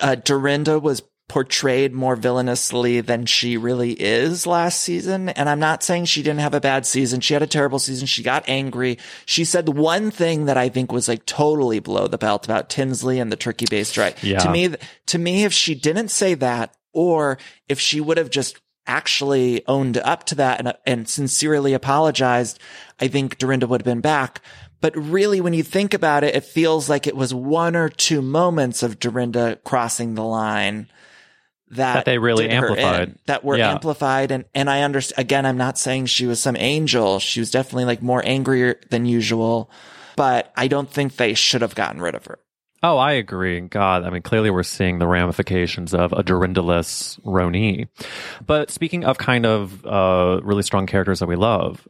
[0.00, 5.30] uh, Dorinda was portrayed more villainously than she really is last season.
[5.30, 7.20] And I'm not saying she didn't have a bad season.
[7.20, 8.06] She had a terrible season.
[8.06, 8.98] She got angry.
[9.24, 13.18] She said one thing that I think was like totally below the belt about Tinsley
[13.18, 14.22] and the turkey based right.
[14.22, 14.40] Yeah.
[14.40, 14.74] To me,
[15.06, 19.96] to me, if she didn't say that, or if she would have just actually owned
[19.98, 22.58] up to that and, and sincerely apologized,
[23.00, 24.42] I think Dorinda would have been back.
[24.82, 28.20] But really, when you think about it, it feels like it was one or two
[28.20, 30.88] moments of Dorinda crossing the line
[31.72, 33.08] that, That they really amplified.
[33.08, 33.72] in, that were Yeah.
[33.72, 34.30] amplified.
[34.30, 37.18] And, and I understand, again, I'm not saying she was some angel.
[37.18, 39.70] She was definitely like more angrier than usual,
[40.16, 42.38] but I don't think they should have gotten rid of her.
[42.84, 43.60] Oh, I agree.
[43.60, 47.86] God, I mean, clearly we're seeing the ramifications of a Dorindaless RHONY.
[48.44, 51.86] But speaking of kind of uh, really strong characters that we love,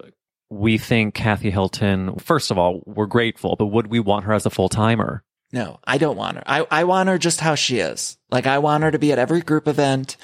[0.51, 4.45] we think Kathy Hilton, first of all, we're grateful, but would we want her as
[4.45, 5.25] a full timer?
[5.53, 6.43] No, I don't want her.
[6.47, 8.17] I, I want her just how she is.
[8.31, 10.17] Like I want her to be at every group event.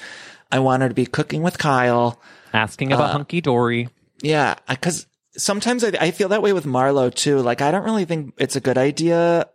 [0.51, 2.19] I want her to be cooking with Kyle.
[2.51, 3.89] Asking about Hunky Dory.
[4.21, 5.05] Yeah, because
[5.37, 7.39] sometimes I, I feel that way with Marlo too.
[7.39, 9.47] Like I don't really think it's a good idea,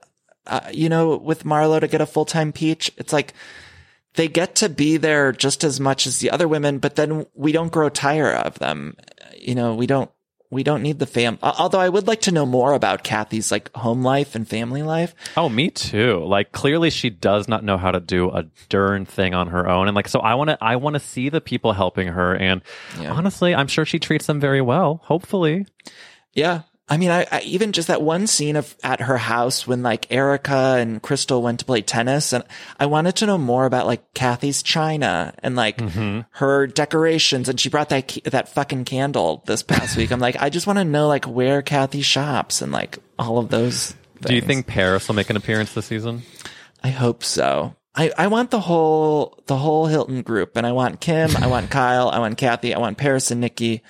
[0.47, 2.93] uh, you know, with Marlo to get a full time peach.
[2.97, 3.35] It's like
[4.15, 7.51] they get to be there just as much as the other women, but then we
[7.51, 8.97] don't grow tired of them.
[9.37, 10.11] You know, we don't.
[10.51, 11.39] We don't need the fam.
[11.43, 15.15] Although I would like to know more about Kathy's like home life and family life.
[15.37, 16.25] Oh, me too.
[16.25, 19.89] Like clearly she does not know how to do a darn thing on her own.
[19.89, 22.37] And like, so I want to, I want to see the people helping her.
[22.37, 22.63] And
[23.01, 25.01] honestly, I'm sure she treats them very well.
[25.05, 25.67] Hopefully.
[26.35, 26.63] Yeah.
[26.87, 30.07] I mean, I, I even just that one scene of at her house when like
[30.11, 32.45] Erika and Crystal went to play tennis, and
[32.79, 36.21] I wanted to know more about like Kathy's china and like mm-hmm.
[36.33, 37.49] her decorations.
[37.49, 40.11] And she brought that that fucking candle this past week.
[40.11, 43.49] I'm like, I just want to know like where Kathy shops and like all of
[43.49, 43.95] those.
[44.21, 46.23] Do you think Paris will make an appearance this season?
[46.83, 47.75] I hope so.
[47.95, 51.71] I, I want the whole the whole Hilton group, and I want Kim, I want
[51.71, 53.83] Kyle, I want Kathy, I want Paris and Nicky,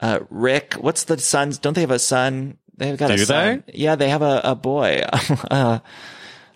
[0.00, 0.74] uh, Rick.
[0.74, 1.58] What's the sons?
[1.58, 2.58] Don't they have a son?
[2.76, 3.64] They've got a Do son.
[3.72, 5.02] Yeah, they have a, a boy.
[5.50, 5.80] uh,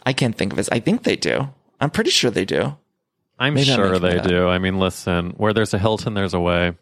[0.05, 0.69] I can't think of his.
[0.69, 1.49] I think they do.
[1.81, 2.77] I'm pretty sure they do.
[3.39, 4.47] I'm Maybe I'm sure they do.
[4.47, 6.75] I mean, listen, where there's a Hilton, there's a way.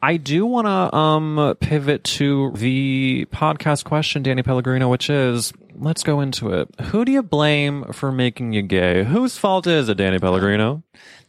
[0.00, 6.02] I do want to um, pivot to the podcast question, Danny Pellegrino, which is let's
[6.02, 6.68] go into it.
[6.80, 9.04] Who do you blame for making you gay?
[9.04, 10.82] Whose fault is it, Danny Pellegrino?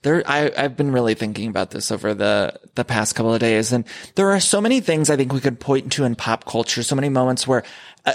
[0.04, 3.72] There, I, I've been really thinking about this over the, the past couple of days.
[3.72, 3.86] And
[4.16, 6.84] there are so many things I think we could point to in pop culture.
[6.84, 7.64] So many moments where,
[8.06, 8.14] uh,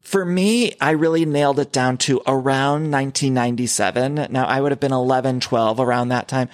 [0.00, 4.26] for me, I really nailed it down to around 1997.
[4.30, 6.48] Now I would have been 11, 12 around that time.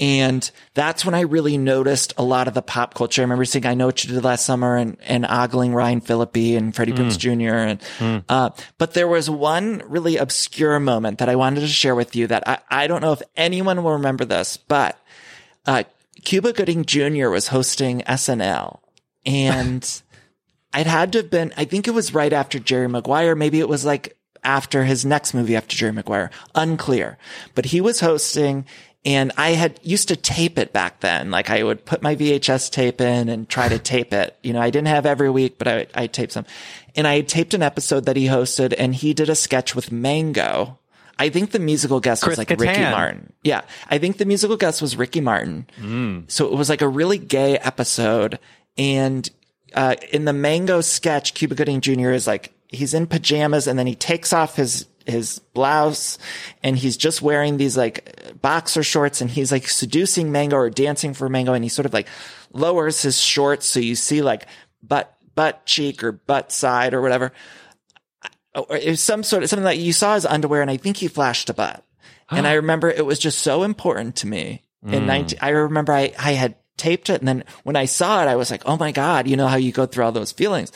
[0.00, 3.20] And that's when I really noticed a lot of the pop culture.
[3.20, 6.56] I remember seeing I Know What You Did Last Summer and, and ogling Ryan Phillippe
[6.56, 7.78] and Freddie Prinze Jr.
[8.00, 12.16] And, uh, but there was one really obscure moment that I wanted to share with
[12.16, 14.98] you that I, I don't know if anyone will remember this, but,
[15.66, 15.84] uh,
[16.24, 17.28] Cuba Gooding Jr.
[17.28, 18.80] was hosting SNL
[19.26, 20.02] and
[20.72, 23.34] I'd had to have been, I think it was right after Jerry Maguire.
[23.34, 26.30] Maybe it was like after his next movie after Jerry Maguire.
[26.54, 27.18] Unclear.
[27.54, 28.64] But he was hosting
[29.04, 31.30] and I had used to tape it back then.
[31.30, 34.36] Like I would put my VHS tape in and try to tape it.
[34.42, 36.44] You know, I didn't have every week, but I, I taped some.
[36.94, 39.90] And I had taped an episode that he hosted and he did a sketch with
[39.90, 40.78] Mango.
[41.18, 43.32] I think the musical guest Chris was like Ricky Martin.
[43.42, 43.62] Yeah.
[43.88, 45.66] I think the musical guest was Ricky Martin.
[46.28, 48.38] So it was like a really gay episode.
[48.76, 49.30] And
[49.74, 52.10] uh, in the Mango sketch, Cuba Gooding Jr.
[52.10, 56.18] is like, he's in pajamas and then he takes off his, his blouse
[56.62, 61.14] and he's just wearing these like boxer shorts and he's like seducing Mango or dancing
[61.14, 62.08] for Mango and he sort of like
[62.52, 64.46] lowers his shorts so you see like
[64.82, 67.32] butt, butt cheek or butt side or whatever.
[68.54, 70.76] Oh, or it was some sort of something that you saw his underwear and I
[70.76, 71.84] think he flashed a butt.
[72.32, 75.06] And I remember it was just so important to me in mm.
[75.06, 77.20] 19, I remember I, I had taped it.
[77.20, 79.56] And then when I saw it, I was like, Oh my God, you know how
[79.56, 80.70] you go through all those feelings.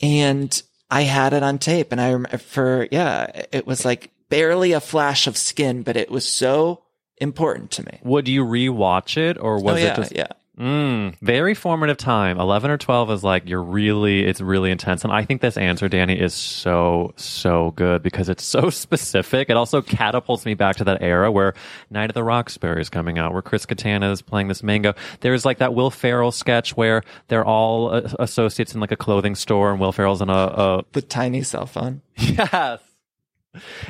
[0.00, 0.62] And
[0.94, 4.80] I had it on tape and I remember for, yeah, it was like barely a
[4.80, 6.84] flash of skin, but it was so
[7.16, 7.98] important to me.
[8.04, 10.28] Would you rewatch it or oh, was oh, yeah, it just yeah.
[10.58, 12.38] Mm, very formative time.
[12.38, 15.02] 11 or 12 is like, you're really, it's really intense.
[15.02, 19.50] And I think this answer, Danny, is so, so good because it's so specific.
[19.50, 21.54] It also catapults me back to that era where
[21.90, 24.94] Night of the Roxbury is coming out, where Chris Kattan is playing this mango.
[25.20, 29.72] There's like that Will Ferrell sketch where they're all associates in like a clothing store
[29.72, 32.00] and Will Ferrell's in a, a The tiny cell phone.
[32.16, 32.80] Yes.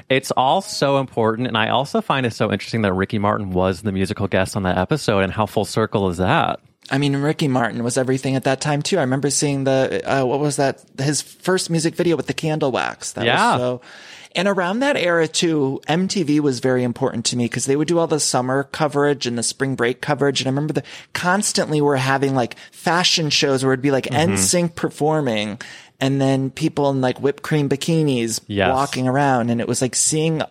[0.09, 1.48] It's all so important.
[1.48, 4.62] And I also find it so interesting that Ricky Martin was the musical guest on
[4.64, 6.61] that episode and how full circle is that?
[6.90, 8.98] I mean, Ricky Martin was everything at that time too.
[8.98, 10.85] I remember seeing the, uh, what was that?
[10.98, 13.12] His first music video with the candle wax.
[13.12, 13.53] That Yeah.
[13.53, 13.81] was so,
[14.37, 17.98] and around that era too, MTV was very important to me because they would do
[17.98, 20.40] all the summer coverage and the spring break coverage.
[20.42, 20.83] And I remember the
[21.14, 25.61] constantly we're having like fashion shows where it'd be like NSYNC performing
[26.00, 28.72] and then people in like whipped cream bikinis Yes.
[28.72, 29.50] walking around.
[29.50, 30.42] And it was like seeing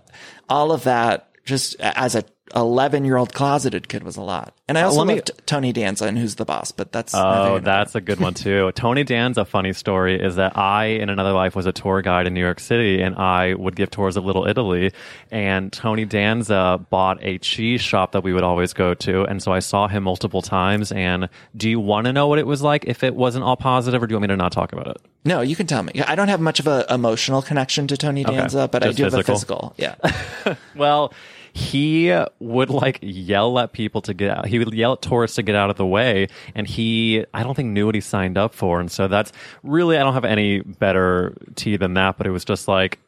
[0.50, 2.24] all of that just as a
[2.56, 4.56] 11 year old closeted kid was a lot.
[4.68, 7.14] And I uh, also let me- loved Tony Danza and Who's the Boss, but that's
[7.16, 8.72] Oh, that's a good one too.
[8.76, 12.34] Tony Danza funny story is that I, in another life, was a tour guide in
[12.34, 14.92] New York City, and I would give tours of Little Italy.
[15.32, 19.52] And Tony Danza bought a cheese shop that we would always go to, and so
[19.52, 20.92] I saw him multiple times.
[20.92, 24.04] And do you want to know what it was like if it wasn't all positive,
[24.04, 24.98] or do you want me to not talk about it?
[25.26, 25.94] No, you can tell me.
[26.06, 29.04] I don't have much of an emotional connection to Tony Danza, but I Just do
[29.06, 29.74] have a physical?
[29.76, 29.76] physical.
[29.78, 30.56] Yeah.
[30.76, 31.14] Well,
[31.54, 34.48] he would like yell at people to get out.
[34.48, 37.54] He would yell at tourists to get out of the way, and he, I don't
[37.54, 38.80] think, knew what he signed up for.
[38.80, 42.18] And so that's really, I don't have any better tea than that.
[42.18, 43.00] But it was just like,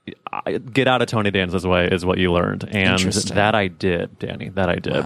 [0.72, 3.00] get out of Tony Danza's way is what you learned, and
[3.34, 4.50] that I did, Danny.
[4.50, 5.06] That I did.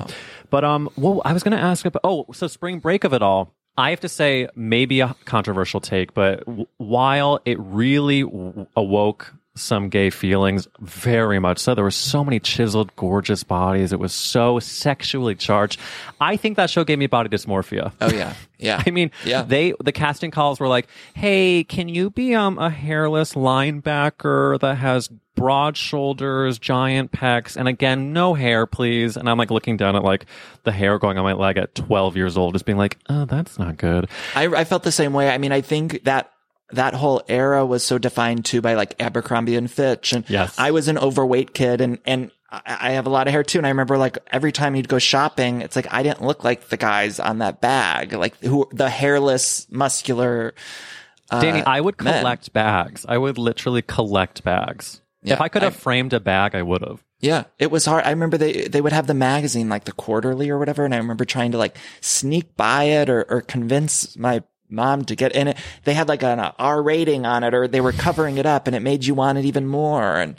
[0.49, 2.01] But um, well, I was going to ask about.
[2.03, 3.53] Oh, so spring break of it all.
[3.77, 9.33] I have to say, maybe a controversial take, but w- while it really w- awoke
[9.55, 13.91] some gay feelings, very much so, there were so many chiseled, gorgeous bodies.
[13.91, 15.79] It was so sexually charged.
[16.21, 17.91] I think that show gave me body dysmorphia.
[17.99, 18.33] Oh yeah.
[18.57, 18.81] Yeah.
[18.87, 19.41] I mean, Yeah.
[19.41, 24.75] they the casting calls were like, "Hey, can you be um a hairless linebacker that
[24.75, 29.95] has broad shoulders, giant pecs, and again, no hair, please?" And I'm like looking down
[29.95, 30.25] at like
[30.63, 33.57] the hair going on my leg at 12 years old, just being like, "Oh, that's
[33.59, 35.29] not good." I, I felt the same way.
[35.29, 36.31] I mean, I think that
[36.71, 40.13] that whole era was so defined too by like Abercrombie and Fitch.
[40.13, 40.55] And Yes.
[40.57, 43.59] I was an overweight kid and, and I have a lot of hair too.
[43.59, 46.69] And I remember like every time you'd go shopping, it's like I didn't look like
[46.69, 50.53] the guys on that bag, like who the hairless, muscular.
[51.29, 52.21] Uh, Danny, I would men.
[52.21, 53.05] collect bags.
[53.07, 54.99] I would literally collect bags.
[55.21, 57.03] Yeah, if I could have I- framed a bag, I would have.
[57.21, 58.05] Yeah, it was hard.
[58.05, 60.97] I remember they they would have the magazine like the quarterly or whatever, and I
[60.97, 65.47] remember trying to like sneak by it or or convince my mom to get in
[65.49, 65.57] it.
[65.83, 68.75] They had like an R rating on it, or they were covering it up, and
[68.75, 70.15] it made you want it even more.
[70.15, 70.35] And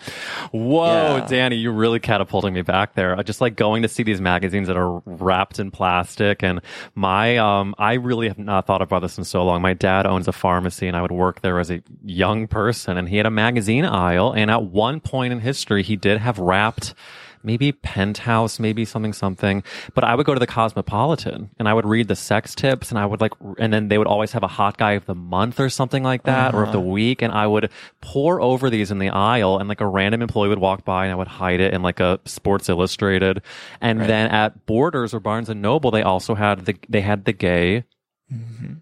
[0.52, 1.26] Whoa, Yeah.
[1.26, 3.18] Danny, you're really catapulting me back there.
[3.18, 6.42] I just like going to see these magazines that are wrapped in plastic.
[6.42, 6.60] And
[6.94, 9.62] my, um, I really have not thought about this in so long.
[9.62, 13.08] My dad owns a pharmacy and I would work there as a young person and
[13.08, 14.32] he had a magazine aisle.
[14.32, 16.94] And at one point in history, he did have wrapped
[17.42, 19.62] maybe penthouse, maybe something, something.
[19.94, 22.98] But I would go to the Cosmopolitan and I would read the sex tips and
[22.98, 25.60] I would like, and then they would always have a hot guy of the month
[25.60, 26.88] or something like that or of the uh-huh.
[26.88, 27.22] week.
[27.22, 30.58] And I would pour over these in the aisle and like a random employee would
[30.58, 33.42] walk by and I would hide it in like a Sports Illustrated.
[33.80, 37.32] And then at Borders or Barnes and Noble, they also had the, they had the
[37.32, 37.84] gay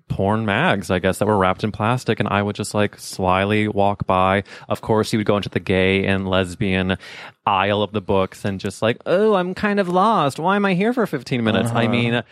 [0.08, 2.20] porn mags, I guess, that were wrapped in plastic.
[2.20, 4.44] And I would just like slyly walk by.
[4.68, 6.98] Of course, you would go into the gay and lesbian
[7.46, 10.38] aisle of the books and just like, oh, I'm kind of lost.
[10.38, 11.70] Why am I here for 15 minutes?
[11.70, 12.22] I mean, I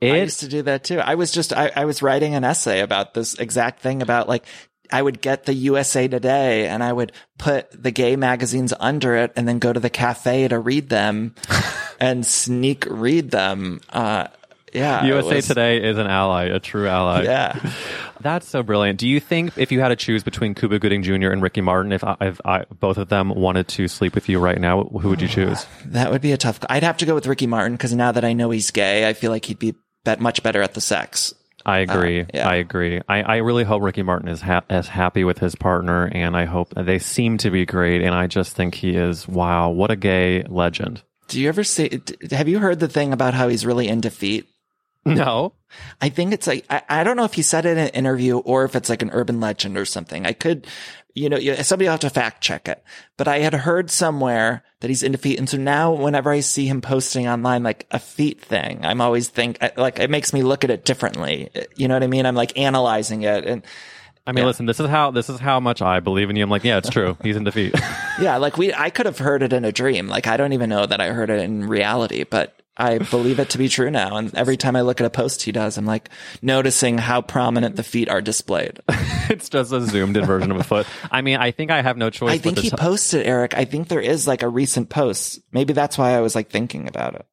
[0.00, 0.98] it, used to do that too.
[0.98, 4.44] I was just I, I was writing an essay about this exact thing about like.
[4.88, 9.32] I would get the USA Today and I would put the gay magazines under it
[9.34, 11.34] and then go to the cafe to read them
[12.00, 13.80] and sneak read them.
[13.90, 14.28] Uh,
[14.72, 15.04] yeah.
[15.04, 17.22] USA Today is an ally, a true ally.
[17.22, 17.72] Yeah.
[18.20, 18.98] That's so brilliant.
[18.98, 21.30] Do you think if you had to choose between Cuba Gooding Jr.
[21.30, 24.38] and Ricky Martin, if, I, if I, both of them wanted to sleep with you
[24.38, 25.66] right now, who would you ah, choose?
[25.86, 26.58] That would be a tough.
[26.68, 29.12] I'd have to go with Ricky Martin because now that I know he's gay, I
[29.12, 29.74] feel like he'd be
[30.04, 31.34] bet much better at the sex.
[31.66, 32.20] I agree.
[32.20, 32.48] Uh, yeah.
[32.48, 33.02] I agree.
[33.08, 36.44] I, I really hope Ricky Martin is ha- as happy with his partner, and I
[36.44, 38.02] hope they seem to be great.
[38.02, 41.02] And I just think he is wow, what a gay legend.
[41.28, 42.00] Do you ever see?
[42.30, 44.48] Have you heard the thing about how he's really into feet?
[45.06, 45.52] No,
[46.00, 48.38] I think it's like I, I don't know if he said it in an interview
[48.38, 50.26] or if it's like an urban legend or something.
[50.26, 50.66] I could,
[51.14, 52.82] you know, somebody will have to fact check it.
[53.16, 56.66] But I had heard somewhere that he's into feet, and so now whenever I see
[56.66, 60.64] him posting online like a feet thing, I'm always think like it makes me look
[60.64, 61.50] at it differently.
[61.76, 62.26] You know what I mean?
[62.26, 63.64] I'm like analyzing it, and
[64.26, 64.46] I mean, Yeah.
[64.48, 66.42] listen, this is how this is how much I believe in you.
[66.42, 67.16] I'm like, yeah, it's true.
[67.22, 67.74] He's in defeat.
[68.20, 70.08] Yeah, like we, I could have heard it in a dream.
[70.08, 73.50] Like I don't even know that I heard it in reality, but I believe it
[73.50, 74.16] to be true now.
[74.16, 76.10] And every time I look at a post he does, I'm like
[76.42, 78.80] noticing how prominent the feet are displayed.
[79.30, 80.86] it's just a zoomed in version of a foot.
[81.10, 82.34] I mean, I think I have no choice.
[82.34, 83.54] I think he t- posted Eric.
[83.54, 85.40] I think there is like a recent post.
[85.52, 87.26] Maybe that's why I was like thinking about it.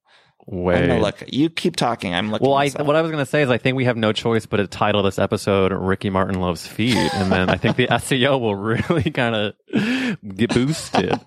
[0.51, 0.99] I'm Wait.
[0.99, 1.23] look.
[1.27, 2.13] You keep talking.
[2.13, 2.47] I'm looking.
[2.47, 4.45] Well, I what I was going to say is I think we have no choice
[4.45, 8.39] but to title this episode "Ricky Martin Loves Feet," and then I think the SEO
[8.39, 11.17] will really kind of get boosted.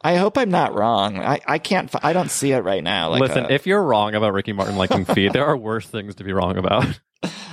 [0.00, 1.18] I hope I'm not wrong.
[1.18, 1.90] I, I can't.
[2.04, 3.10] I don't see it right now.
[3.10, 6.16] Like Listen, uh, if you're wrong about Ricky Martin liking feet, there are worse things
[6.16, 6.86] to be wrong about.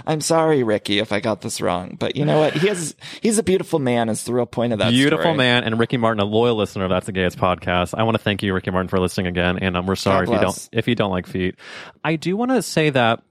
[0.05, 1.95] I'm sorry, Ricky, if I got this wrong.
[1.97, 2.53] But you know what?
[2.53, 2.95] He has.
[3.21, 4.09] He's a beautiful man.
[4.09, 4.89] Is the real point of that.
[4.89, 5.37] Beautiful story.
[5.37, 7.93] man, and Ricky Martin, a loyal listener of That's the Gayest podcast.
[7.97, 9.59] I want to thank you, Ricky Martin, for listening again.
[9.59, 11.55] And um, we're sorry if you don't if you don't like feet.
[12.03, 13.23] I do want to say that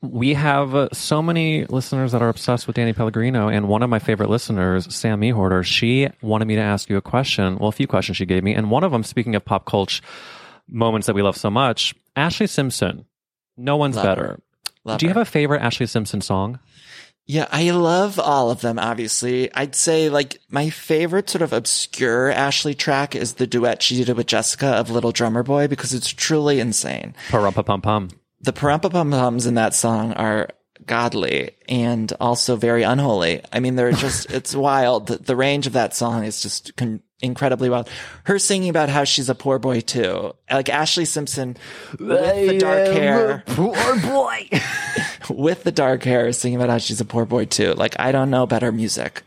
[0.00, 3.90] we have uh, so many listeners that are obsessed with Danny Pellegrino, and one of
[3.90, 7.58] my favorite listeners, Sam Mehorter, she wanted me to ask you a question.
[7.58, 10.02] Well, a few questions she gave me, and one of them, speaking of pop culture
[10.68, 13.06] moments that we love so much, Ashlee Simpson.
[13.56, 14.40] No one's Love better.
[14.86, 15.18] Do you her.
[15.20, 16.58] have a favorite Ashlee Simpson song?
[17.26, 19.54] Yeah, I love all of them, obviously.
[19.54, 24.16] I'd say like my favorite sort of obscure Ashlee track is the duet she did
[24.16, 27.14] with Jessica of Little Drummer Boy because it's truly insane.
[27.28, 28.08] Parumpa pum pum.
[28.40, 30.48] The parumpa pum pums in that song are
[30.86, 33.42] godly and also very unholy.
[33.52, 35.08] I mean, they're just, it's wild.
[35.08, 37.88] The, the range of that song is just con- incredibly wild.
[38.24, 40.34] Her singing about how she's a poor boy too.
[40.50, 41.56] Like Ashlee Simpson
[41.98, 43.42] with the dark hair.
[43.46, 44.48] Poor boy.
[45.30, 47.74] with the dark hair singing about how she's a poor boy too.
[47.74, 49.22] Like I don't know better music.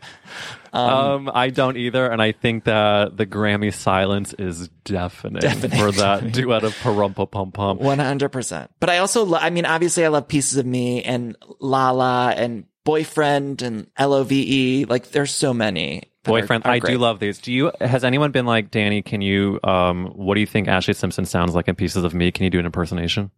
[0.74, 6.32] Um, I don't either, and I think that the Grammy silence is deafening, for that
[6.32, 7.78] duet of Parumpa Pum Pum.
[7.78, 8.70] One hundred percent.
[8.80, 12.64] But I also, lo- I mean, obviously, I love pieces of me and Lala and
[12.84, 14.84] boyfriend and L O V E.
[14.86, 16.02] Like there's so many.
[16.24, 17.38] that are- Boyfriend, are I do love these.
[17.38, 17.70] Do you?
[17.80, 19.02] Has anyone been like, Danny?
[19.02, 19.60] Can you?
[19.62, 22.30] Um, what do you think Ashlee Simpson sounds like in Pieces of Me?
[22.32, 23.30] Can you do an impersonation?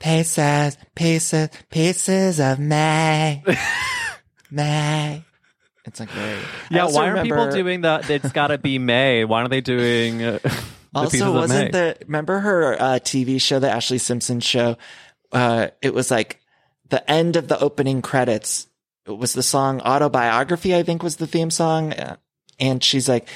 [0.00, 3.42] pieces, pieces, pieces of me,
[4.50, 5.24] me.
[5.88, 6.38] It's like very.
[6.70, 6.86] Yeah.
[6.86, 8.04] Why are people doing the?
[8.08, 9.24] It's got to be May.
[9.24, 10.22] Why aren't they doing?
[10.22, 10.50] Uh, the
[10.94, 14.76] Also, wasn't the remember her uh, TV show, the Ashlee Simpson show?
[15.32, 16.40] Uh, it was like
[16.88, 18.66] the end of the opening credits.
[19.06, 22.16] It was the song "Autobiography," I think was the theme song, Uh,
[22.60, 23.28] and she's like.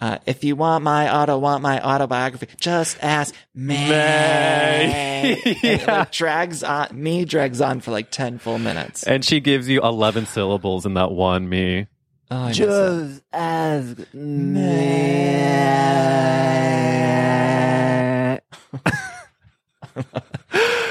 [0.00, 3.74] Uh, if you want my auto, want my autobiography, just ask me.
[3.74, 5.40] May.
[5.64, 9.02] And like, drags on, me drags on for like 10 full minutes.
[9.02, 11.88] and she gives you eleven syllables in that one me.
[12.30, 13.98] Oh, I miss that.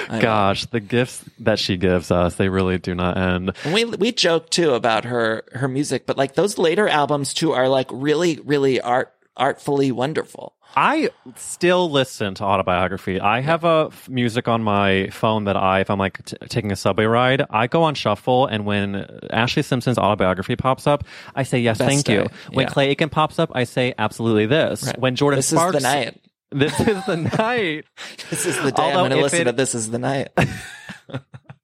[0.20, 3.52] Gosh, the gifts that she gives us, they really do not end.
[3.64, 7.54] And we we joke too about her her music, but like those later albums too
[7.54, 10.54] are like really really art artfully wonderful.
[10.76, 13.20] I still listen to autobiography.
[13.20, 16.72] I have a f- music on my phone that I, if I'm like t- taking
[16.72, 18.96] a subway ride, I go on shuffle, and when
[19.32, 22.28] Ashlee Simpson's autobiography pops up, I say yes, Best thank you.
[22.52, 22.70] When Yeah.
[22.74, 24.84] Clay Aiken pops up, I say absolutely this.
[24.84, 25.00] Right.
[25.00, 26.22] When Jordin This is Sparks, the night.
[26.52, 27.86] This is the night.
[28.30, 29.52] This is the day Although I'm going to listen it- to.
[29.54, 30.30] This is the night.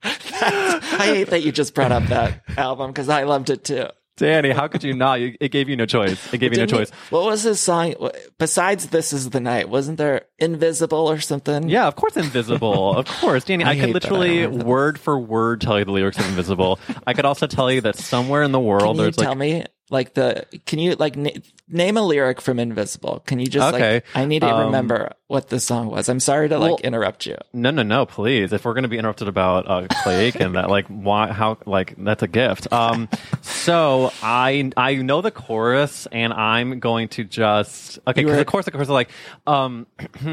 [0.04, 3.88] I hate that you just brought up that album because I loved it too.
[4.18, 5.20] Danny, how could you not?
[5.20, 6.32] It gave you no choice.
[6.34, 6.92] It gave you no Didn't he- choice.
[7.10, 7.96] what was his song
[8.38, 9.70] besides "This Is the Night"?
[9.70, 11.68] Wasn't there "Invisible" or something?
[11.68, 12.96] Yeah, of course, Invisible.
[12.98, 13.64] of course, Danny.
[13.64, 16.80] I, I could that I literally word for word tell you the lyrics of Invisible.
[17.08, 19.38] I could also tell you that somewhere in the Can world you there's tell like
[19.40, 20.46] me like the?
[20.66, 21.30] Can you like na-
[21.70, 23.24] name a lyric from "Invisible"?
[23.26, 23.94] Can you just Okay.
[23.96, 24.06] like?
[24.16, 26.10] I need to Um, remember what the song was.
[26.10, 27.38] I'm sorry to like interrupt you.
[27.54, 28.06] no, no, no.
[28.06, 31.58] Please, if we're going to be interrupted about uh, Clay Aiken, that like why how
[31.66, 32.72] like that's a gift.
[32.74, 33.08] Um,
[33.42, 38.66] so I I know the chorus, and I'm going to just okay because of course
[38.66, 39.10] the chorus is like
[39.48, 39.88] um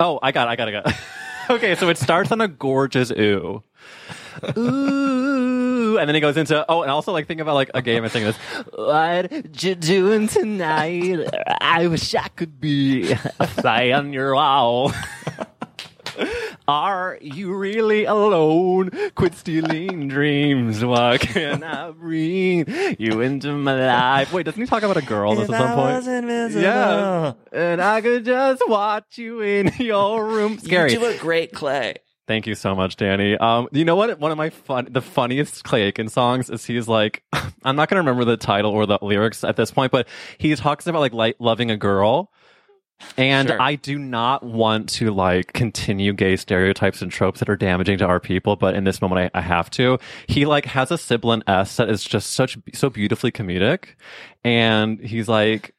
[0.00, 0.96] oh I got it, I got it, I got it.
[1.50, 3.62] okay, so it starts on a gorgeous ooh.
[4.58, 5.15] Ooh,
[5.98, 8.12] and then it goes into oh, and also like think about like a game and
[8.12, 8.36] singing this.
[8.74, 11.28] What you doing tonight?
[11.60, 14.92] I wish I could be a fly on your wall.
[16.68, 18.90] Are you really alone?
[19.14, 20.84] Quit stealing dreams.
[20.84, 22.68] Why can't I breathe
[22.98, 24.32] you into my life?
[24.32, 26.54] Wait, doesn't he talk about a girl this at some point?
[26.54, 30.58] Yeah, and I could just watch you in your room.
[30.58, 30.92] Scary.
[30.92, 31.96] You do a great Clay.
[32.26, 33.36] Thank you so much, Danny.
[33.36, 34.18] Um, you know what?
[34.18, 37.22] One of my fun, the funniest Clay Aiken songs is he's like,
[37.64, 40.08] I'm not gonna remember the title or the lyrics at this point, but
[40.38, 42.32] he talks about like, like loving a girl.
[43.18, 43.60] And Sure.
[43.60, 48.06] I do not want to like continue gay stereotypes and tropes that are damaging to
[48.06, 49.98] our people, but in this moment I, I have to.
[50.26, 53.90] He like has a sibling S that is just such so beautifully comedic,
[54.42, 55.74] and he's like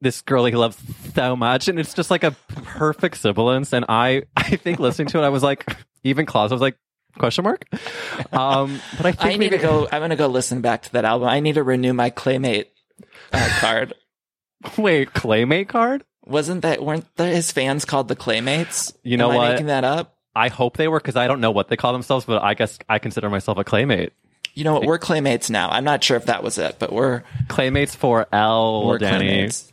[0.00, 0.78] this girl he loves
[1.14, 3.72] so much, and it's just like a perfect sibilance.
[3.72, 5.66] And I I think listening to it, I was like,
[6.04, 6.76] even Claus I was like
[7.18, 7.64] question mark.
[8.32, 9.88] Um, but I think I need maybe to go.
[9.90, 11.28] I'm gonna go listen back to that album.
[11.28, 12.66] I need to renew my Claymate
[13.32, 13.94] uh, card.
[14.78, 16.04] wait Claymate card.
[16.24, 18.94] Wasn't that weren't there his fans called the Claymates?
[19.02, 19.46] You know Am what?
[19.46, 20.16] I making that up?
[20.34, 22.78] I hope they were because I don't know what they call themselves, but I guess
[22.88, 24.10] I consider myself a Claymate.
[24.58, 24.86] You know what?
[24.86, 25.70] We're Claymates now.
[25.70, 29.46] I'm not sure if that was it, but we're Claymates for L, we're Danny.
[29.46, 29.70] Claymates.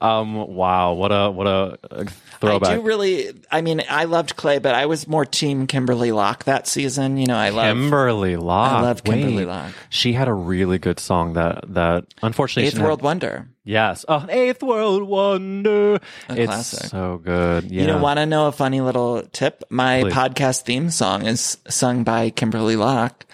[0.00, 2.04] Um, wow, what a what a, a
[2.40, 2.70] throwback.
[2.70, 3.34] I do really.
[3.50, 7.18] I mean, I loved Clay, but I was more Team Kimberley Locke that season.
[7.18, 8.72] You know, I love Kimberley Locke.
[8.72, 9.74] I love Kimberley Wait, Locke.
[9.90, 13.46] She had a really good song that that unfortunately Eighth World Wonder.
[13.62, 16.00] Yes, oh, Eighth World Wonder.
[16.30, 16.86] it's classic.
[16.86, 17.64] so good.
[17.64, 17.82] Yeah.
[17.82, 19.64] You know, want to know a funny little tip?
[19.68, 20.14] My Please.
[20.14, 23.26] podcast theme song is sung by Kimberley Locke.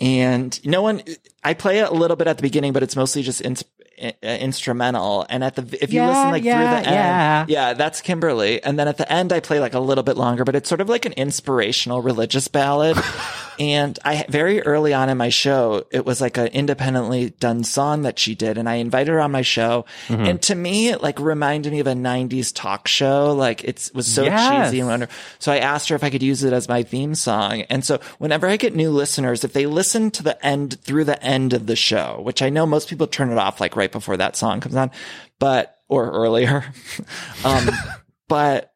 [0.00, 1.02] And no one,
[1.42, 3.56] I play it a little bit at the beginning, but it's mostly just in,
[4.00, 5.26] uh, instrumental.
[5.28, 7.40] And at the, if you Yeah, listen like yeah, through the yeah.
[7.40, 8.62] end, yeah, that's Kimberley.
[8.62, 10.80] And then at the end, I play like a little bit longer, but it's sort
[10.80, 12.96] of like an inspirational religious ballad.
[13.60, 18.02] and I, very early on in my show, it was like an independently done song
[18.02, 18.58] that she did.
[18.58, 19.84] And I invited her on my show.
[20.08, 20.22] Mm-hmm.
[20.24, 23.32] And to me, it like reminded me of a 90s talk show.
[23.34, 24.68] Like it was so Yes.
[24.68, 25.08] cheesy and wonder.
[25.38, 27.62] So I asked her if I could use it as my theme song.
[27.62, 31.22] And so whenever I get new listeners, if they listen to the end through the
[31.22, 34.16] end of the show, which I know most people turn it off like right before
[34.16, 34.90] that song comes on,
[35.38, 36.64] but, or earlier.
[37.44, 37.68] um,
[38.28, 38.72] but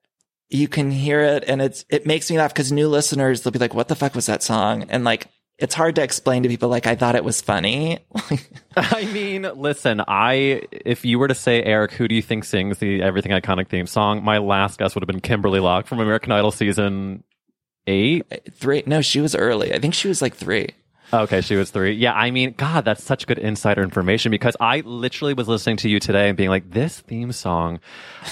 [0.49, 3.59] you can hear it and it's, it makes me laugh because new listeners, they'll be
[3.59, 4.85] like, what the fuck was that song?
[4.91, 8.01] And like, it's hard to explain to people like I thought it was funny.
[8.77, 12.79] I mean, listen, I if you were to say Eric, who do you think sings
[12.79, 14.25] the Everything Iconic theme song?
[14.25, 17.23] My last guess would have been Kimberley Locke from American Idol season
[17.87, 18.25] eight.
[18.53, 18.83] three.
[18.87, 19.73] No, she was early.
[19.73, 20.71] I think she was like three.
[21.15, 21.93] Okay, she was three.
[21.93, 25.89] Yeah, I mean, God, that's such good insider information because I literally was listening to
[25.89, 27.81] you today and being like, this theme song,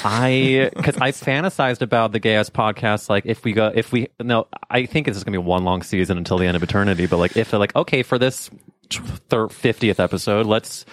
[0.03, 3.11] I, because I fantasized about the Gay Ass podcast.
[3.11, 5.83] Like, if we go, if we, no, I think it's just gonna be one long
[5.83, 7.07] season until the end of eternity.
[7.07, 8.49] But like, if they're like, okay, for this
[8.89, 10.87] thir- 50th episode, let's,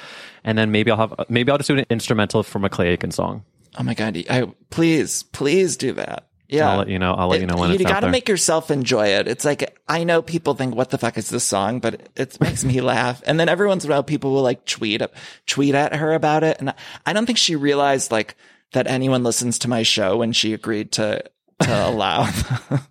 [0.43, 3.11] and then maybe I'll have, maybe I'll just do an instrumental from a Clay Aiken
[3.11, 3.45] song.
[3.79, 4.17] Oh my god!
[4.29, 6.26] I please, please do that.
[6.49, 7.13] Yeah, I'll let you know.
[7.13, 9.27] I'll let you know when you got to make yourself enjoy it.
[9.27, 12.63] It's like I know people think, "What the fuck is this song?" But it makes
[12.63, 13.21] me laugh.
[13.25, 15.01] And then every once in a while, people will like tweet
[15.45, 16.73] tweet at her about it, and
[17.05, 18.35] I don't think she realized like
[18.73, 21.23] that anyone listens to my show when she agreed to
[21.61, 22.29] to allow.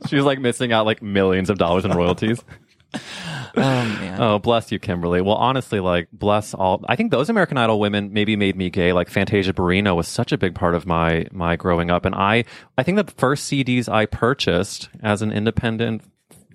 [0.09, 2.43] She was like missing out like millions of dollars in royalties.
[3.57, 5.21] oh man, Oh, bless you, Kimberley.
[5.21, 6.85] Well, honestly, like, bless all.
[6.89, 8.93] I think those American Idol women maybe made me gay.
[8.93, 12.45] Like, Fantasia Barrino was such a big part of my my growing up, and I
[12.79, 16.03] I think the first CDs I purchased as an independent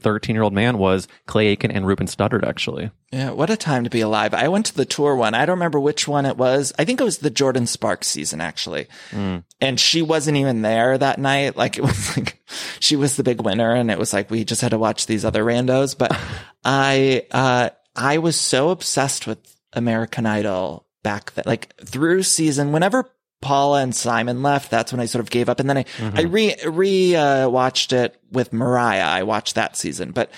[0.02, 2.46] thirteen year old man was Clay Aiken and Ruben Studdard.
[2.46, 4.34] Actually, yeah, what a time to be alive!
[4.34, 5.34] I went to the tour one.
[5.34, 6.74] I don't remember which one it was.
[6.78, 8.88] I think it was the Jordin Sparks season actually.
[9.14, 11.56] and she wasn't even there that night.
[11.56, 12.42] Like it was like
[12.80, 15.26] she was the big winner, and it was like we just had to watch these
[15.26, 15.98] other randos.
[15.98, 16.18] But
[16.64, 19.40] I, uh, I was so obsessed with
[19.74, 22.72] American Idol back then, like through season.
[22.72, 23.10] Whenever
[23.42, 26.22] Paula and Simon left, that's when I sort of gave up, and then I, I
[26.22, 29.06] re re uh, watched it with Mariah.
[29.06, 30.32] I watched that season, but.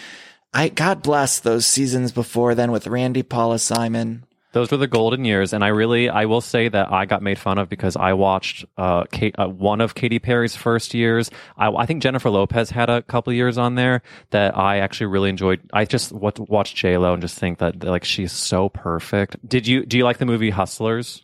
[0.55, 4.23] I God bless those seasons before then with Randy, Paula, Simon.
[4.51, 7.39] those were the golden years, and I really I will say that I got made
[7.39, 11.31] fun of because I watched uh, Kate, uh one of Katy Perry's first years.
[11.57, 15.29] I, I think Jennifer Lopez had a couple years on there that I actually really
[15.31, 15.59] enjoyed.
[15.73, 19.37] I just wat- watched J Lo and just think that like she's so perfect.
[19.49, 21.22] Did you do you like the movie Hustlers?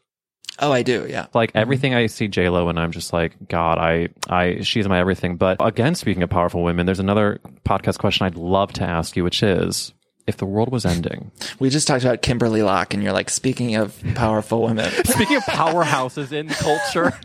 [0.61, 1.05] Oh, I do.
[1.09, 1.27] Yeah.
[1.33, 4.99] like everything I see J Lo and I'm just like, God, I, I, she's my
[4.99, 5.37] everything.
[5.37, 9.23] But again, speaking of powerful women, there's another podcast question I'd love to ask you,
[9.23, 9.93] which is,
[10.27, 13.75] if the world was ending, We just talked about Kimberley Locke, and you're like, speaking
[13.75, 14.91] of powerful women.
[15.05, 17.17] speaking of powerhouses in culture,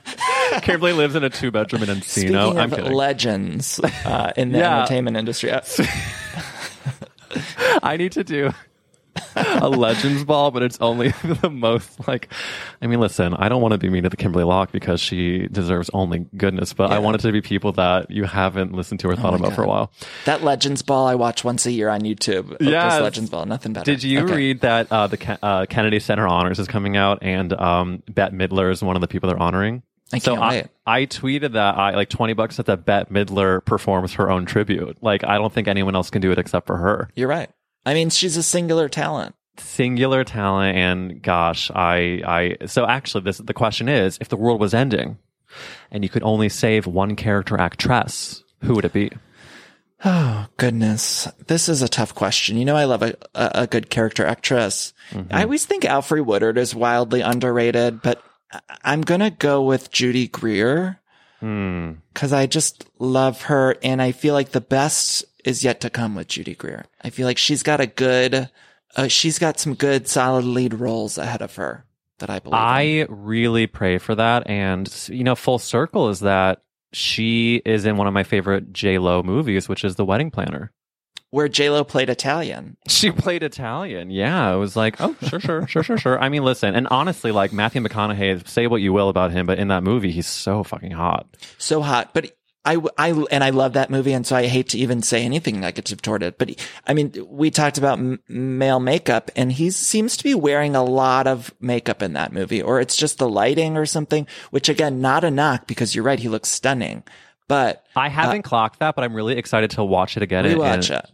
[0.62, 2.04] Kimberley lives in a two bedroom in Encino.
[2.04, 2.92] Speaking I'm kidding.
[2.92, 4.78] legends uh, in the Yeah.
[4.80, 5.50] entertainment industry,
[7.82, 8.52] I need to do
[9.36, 11.08] a Legends Ball, but it's only
[11.42, 12.32] the most like.
[12.82, 15.46] I mean, listen, I don't want to be mean to the Kimberley Locke because she
[15.48, 16.98] deserves only goodness, but I Yeah.
[16.98, 19.54] Oh want it to be people that you haven't listened to or thought my about
[19.54, 19.92] for a while.
[20.24, 22.44] that Legends Ball I watch once a year on YouTube.
[22.58, 23.00] Oprah's Yes.
[23.00, 23.84] Legends Ball, nothing better.
[23.84, 24.34] Did you Okay.
[24.34, 28.34] read that uh, the Ke- uh, Kennedy Center Honors is coming out, and um, Bette
[28.36, 29.82] Midler is one of the people they're honoring?
[30.12, 31.00] I so can't I.
[31.02, 35.02] I tweeted that I like twenty bucks that that Bette Midler performs her own tribute.
[35.02, 37.08] Like I don't think anyone else can do it except for her.
[37.16, 37.50] You're right.
[37.86, 39.34] I mean, she's a singular talent.
[39.58, 42.22] singular talent and gosh, I
[42.60, 45.18] I so actually this the question is if the world was ending
[45.90, 49.10] and you could only save one character actress, who would it be?
[50.04, 52.56] Oh goodness, this is a tough question.
[52.58, 54.92] You know, I love a a, a good character actress.
[55.30, 58.22] I always think Alfre Woodard is wildly underrated, but
[58.82, 61.00] I'm gonna go with Judy Greer
[61.40, 61.92] Hmm.
[62.12, 66.14] because I just love her, and I feel like the best is yet to come
[66.14, 66.86] with Judy Greer.
[67.02, 68.48] I feel like she's got a good,
[68.96, 71.84] uh, she's got some good, solid lead roles ahead of her
[72.18, 72.54] that I believe.
[72.54, 72.60] in.
[72.60, 77.96] I really pray for that and you know full circle is that she is in
[77.96, 80.70] one of my favorite J Lo movies which is The Wedding Planner.
[81.30, 82.76] where J Lo played Italian.
[82.88, 84.10] She played Italian.
[84.10, 86.18] Yeah, it was like, oh, sure, sure, sure, sure, sure.
[86.20, 89.58] I mean, listen, and honestly, like Matthew McConaughey, say what you will about him, but
[89.58, 91.26] in that movie, he's so fucking hot.
[91.58, 92.14] so hot.
[92.14, 92.30] But
[92.64, 94.12] I, I, and I love that movie.
[94.12, 96.38] And so I hate to even say anything negative toward it.
[96.38, 96.52] But
[96.86, 100.82] I mean, we talked about m- male makeup and he seems to be wearing a
[100.84, 105.00] lot of makeup in that movie, or it's just the lighting or something, which again,
[105.00, 106.18] not a knock because you're right.
[106.18, 107.02] He looks stunning,
[107.48, 110.44] but I haven't uh, clocked that, but I'm really excited to watch it again.
[110.44, 111.10] rewatch and- it.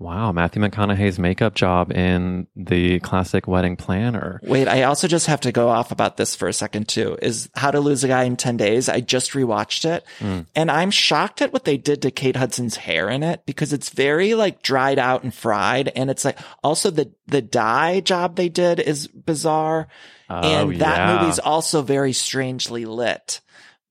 [0.00, 4.40] Wow, Matthew McConaughey's makeup job in the classic Wedding Planner.
[4.44, 7.18] Wait, I also just have to go off about this for a second too.
[7.20, 8.88] Is How to Lose a Guy in 10 Days.
[8.88, 10.42] I just rewatched it hmm.
[10.54, 13.90] and I'm shocked at what they did to Kate Hudson's hair in it because it's
[13.90, 15.88] very like dried out and fried.
[15.88, 19.88] And it's like also the, the dye job they did is bizarre.
[20.30, 21.20] Oh, and that yeah.
[21.20, 23.40] movie's also very strangely lit.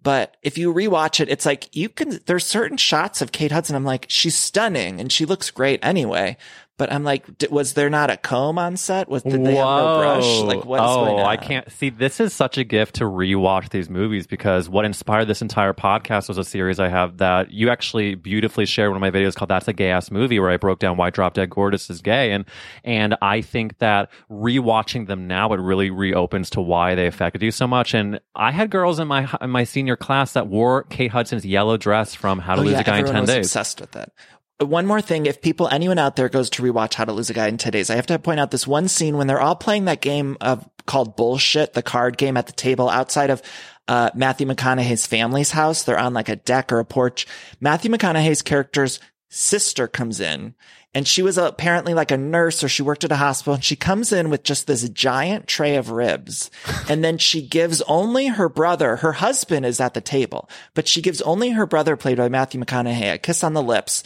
[0.07, 3.75] But if you rewatch it, it's like you can, there's certain shots of Kate Hudson.
[3.75, 6.37] I'm like, she's stunning and she looks great anyway.
[6.77, 9.09] But I'm like, d- was there not a comb on set?
[9.09, 10.23] Was, did they have no brush?
[10.23, 10.45] Whoa.
[10.45, 11.25] Like, what is oh, going on?
[11.25, 11.89] I can't see.
[11.89, 16.27] This is such a gift to rewatch these movies because what inspired this entire podcast
[16.27, 19.49] was a series I have that you actually beautifully shared one of my videos called
[19.49, 22.31] "That's a Gay Ass Movie," where I broke down why Drop Dead Gorgeous is gay,
[22.31, 22.45] and
[22.83, 27.49] and I think that rewatching them now it really reopens to why they affected you
[27.51, 27.95] so much.
[27.95, 31.77] And I had girls in my in my senior class that wore Kate Hudson's yellow
[31.77, 33.45] dress from How to Oh, Lose yeah, a Guy in Ten was Days.
[33.47, 34.11] obsessed with it.
[34.59, 37.33] One more thing, if people, anyone out there goes to rewatch How to Lose a
[37.33, 39.55] Guy in 10 Days, I have to point out this one scene when they're all
[39.55, 43.43] playing that game of called Bullshit, the card game at the table outside of
[43.87, 45.83] uh, Matthew McConaughey's family's house.
[45.83, 47.27] They're on like a deck or a porch.
[47.61, 48.99] Matthew McConaughey's character's
[49.29, 50.55] sister comes in
[50.93, 53.75] and she was apparently like a nurse or she worked at a hospital and she
[53.75, 56.49] comes in with just this giant tray of ribs
[56.89, 61.01] and then she gives only her brother her husband is at the table but she
[61.01, 64.01] gives only her brother played by matthew mcconaughey a kiss on the lips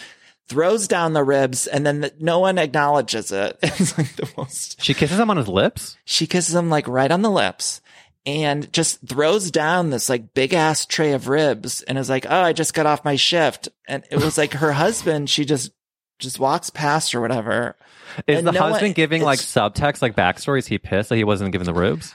[0.51, 4.81] throws down the ribs and then the, no one acknowledges it it's like the most
[4.83, 5.97] She kisses him on his lips.
[6.05, 7.81] she kisses him like right on the lips
[8.25, 12.41] and just throws down this like big ass tray of ribs and is like, Oh,
[12.41, 13.69] I just got off my shift.
[13.87, 15.71] And it was like her husband, she just,
[16.19, 17.75] just walks past or whatever.
[18.27, 20.67] Is And the no one- husband giving like subtext, like backstories?
[20.67, 22.13] He pissed that he wasn't given the ribs.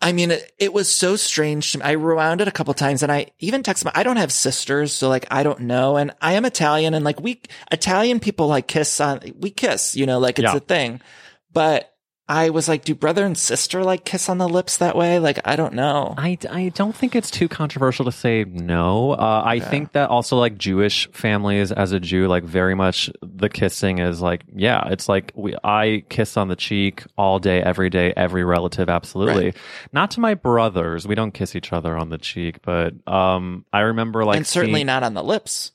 [0.00, 1.84] I mean, it, it was so strange to me.
[1.84, 4.92] I rewound it a couple times and I even texted my, I don't have sisters.
[4.92, 5.96] So like, I don't know.
[5.96, 7.40] And I am Italian and like we,
[7.72, 10.56] Italian people like kiss on, we kiss, you know, like it's Yeah.
[10.56, 11.00] a thing.
[11.52, 11.95] But
[12.28, 15.20] I was like, do brother and sister like kiss on the lips that way?
[15.20, 16.12] Like, I don't know.
[16.18, 19.12] I, I don't think it's too controversial to say no.
[19.12, 23.48] Uh, I think that also like Jewish families as a Jew, like very much the
[23.48, 27.90] kissing is like, yeah, it's like we, I kiss on the cheek all day, every
[27.90, 28.88] day, every relative.
[28.90, 29.44] Absolutely.
[29.46, 29.56] Right.
[29.92, 31.06] Not to my brothers.
[31.06, 34.78] We don't kiss each other on the cheek, but, um, I remember like, and certainly
[34.80, 35.70] seeing- not on the lips.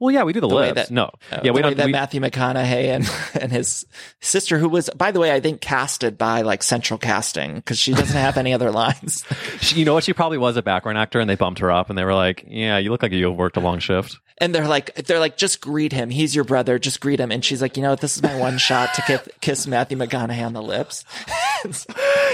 [0.00, 1.10] Well, yeah, we do the, the that- no.
[1.32, 3.10] Uh, yeah, we don't, that we, Matthew McConaughey and
[3.42, 3.84] and his
[4.20, 7.92] sister, who was, by the way, I think casted by like Central Casting because she
[7.92, 9.24] doesn't have any other lines.
[9.60, 10.04] she, you know what?
[10.04, 12.44] She probably was a background actor and they bumped her up and they were like,
[12.46, 14.18] yeah, you look like you worked a long shift.
[14.40, 16.10] And they're like, they're like, just greet him.
[16.10, 16.78] He's your brother.
[16.78, 17.32] Just greet him.
[17.32, 18.00] And she's like, you know what?
[18.00, 21.04] This is my one shot to kiss, kiss Matthew McConaughey on the lips.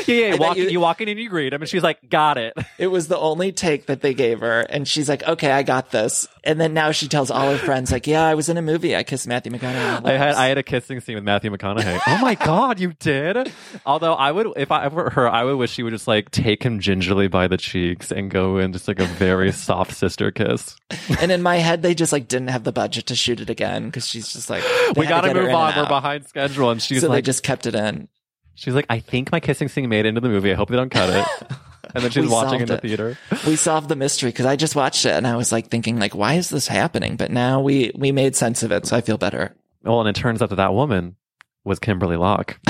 [0.07, 0.35] Yeah, yeah.
[0.37, 2.53] Walk, you- you, walk in and you greet him and she's like, got it.
[2.79, 4.61] It was the only take that they gave her.
[4.61, 6.29] And she's like, okay, I got this.
[6.47, 8.95] And then now she tells all her friends, like, yeah, I was in a movie.
[8.95, 10.35] I kissed Matthew McConaughey I had.
[10.35, 11.99] I had a kissing scene with Matthew McConaughey.
[12.07, 13.51] oh my god, you did!
[13.87, 16.63] Although I would, if I were her, I would wish she would just like take
[16.63, 20.77] him gingerly by the cheeks and go in just like a very soft sister kiss.
[21.19, 23.87] and in my head, they just like didn't have the budget to shoot it again
[23.87, 24.63] because she's just like,
[24.97, 25.75] we gotta to move on.
[25.75, 28.09] We're behind schedule, and she's so they like, just kept it in.
[28.55, 30.53] she's like, I think my kissing scene made it into the movie.
[30.53, 31.57] I hope they don't cut it.
[31.95, 32.83] and then she's watching in the it.
[32.83, 33.19] theater.
[33.47, 36.15] we solved the mystery because I just watched it and I was like thinking like,
[36.15, 37.17] why is this happening?
[37.17, 39.55] But now we we made sense of it, so I feel better.
[39.83, 41.17] Well, and it turns out that that woman
[41.65, 42.59] was Kimberley Locke.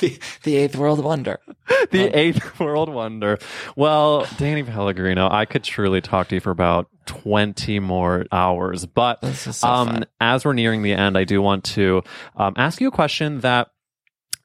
[0.00, 1.38] the, the eighth world wonder.
[1.90, 3.38] the eighth world wonder.
[3.76, 8.86] Well, Danny Pellegrino, I could truly talk to you for about 20 more hours.
[8.86, 12.02] But so um, as we're nearing the end, I do want to
[12.36, 13.68] um, ask you a question that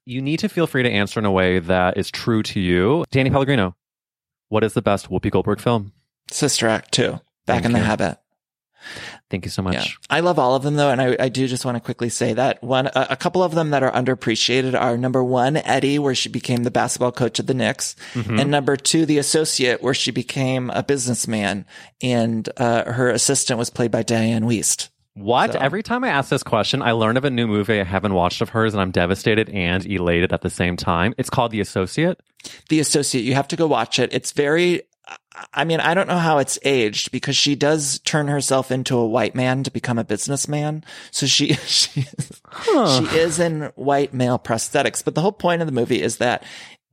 [0.05, 3.05] you need to feel free to answer in a way that is true to you.
[3.11, 3.75] Danny Pellegrino,
[4.49, 5.93] what is the best Whoopi Goldberg film?
[6.29, 7.85] Sister Act 2, Back Thank in the you.
[7.85, 8.17] Habit.
[9.29, 9.75] Thank you so much.
[9.75, 9.85] Yeah.
[10.09, 10.89] I love all of them though.
[10.89, 13.53] And I, I do just want to quickly say that one, a, a couple of
[13.53, 17.45] them that are underappreciated are number one, Eddie, where she became the basketball coach of
[17.45, 17.95] the Knicks.
[18.13, 18.39] Mm-hmm.
[18.39, 21.65] And number two, the associate, where she became a businessman
[22.01, 24.89] and, uh, her assistant was played by Dianne Wiest.
[25.13, 25.53] What?
[25.53, 28.13] So- Every time I ask this question, I learn of a new movie I haven't
[28.13, 31.13] watched of hers, and I'm devastated and elated at the same time.
[31.17, 32.19] It's called The Associate.
[32.69, 34.11] The associate, you have to go watch it.
[34.13, 34.81] It's very,
[35.53, 39.05] I mean, I don't know how it's aged because she does turn herself into a
[39.05, 40.83] white man to become a businessman.
[41.11, 45.03] So she, she, she is in white male prosthetics.
[45.03, 46.43] But the whole point of the movie is that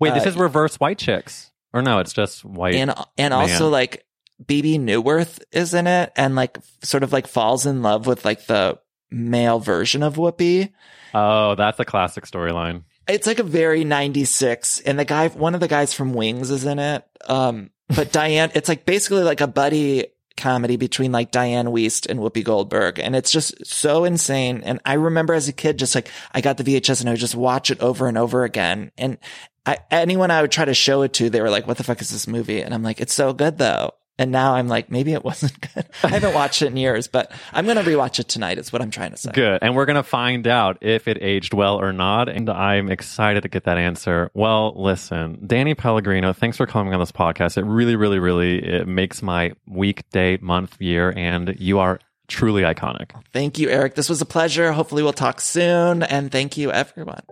[0.01, 1.51] Wait, this Uh, is reverse white chicks.
[1.73, 2.75] Or no, it's just white.
[2.75, 4.05] and and also like
[4.45, 8.47] Bebe Neuwirth is in it and like sort of like falls in love with like
[8.47, 8.79] the
[9.11, 10.71] male version of Whoopi.
[11.15, 12.85] oh, that's a classic storyline.
[13.09, 16.65] It's like a very 96 and the guy one of the guys from Wings is
[16.65, 17.05] in it.
[17.27, 22.21] Um but Diane it's like basically like a buddy comedy between like Dianne Wiest and
[22.21, 26.09] Whoopi Goldberg and it's just so insane and I remember as a kid just like
[26.33, 29.19] I got the VHS and I would just watch it over and over again and
[29.67, 32.01] I, anyone I would try to show it to, they were like, what the fuck
[32.01, 32.63] is this movie?
[32.63, 33.93] And I'm like, it's so good though.
[34.19, 35.87] And now I'm like, maybe it wasn't good.
[36.03, 38.83] I haven't watched it in years, but I'm going to rewatch it tonight is what
[38.83, 39.31] I'm trying to say.
[39.33, 39.61] Good.
[39.63, 42.29] And we're going to find out if it aged well or not.
[42.29, 44.31] And I'm excited to get that answer.
[44.35, 47.57] Well, listen, Danny Pellegrino, thanks for coming on this podcast.
[47.57, 52.63] It really, really, really it makes my week, day, month, year, and you are truly
[52.63, 53.11] iconic.
[53.33, 53.95] Thank you, Eric.
[53.95, 54.73] This was a pleasure.
[54.73, 56.03] Hopefully we'll talk soon.
[56.03, 57.23] And thank you, everyone.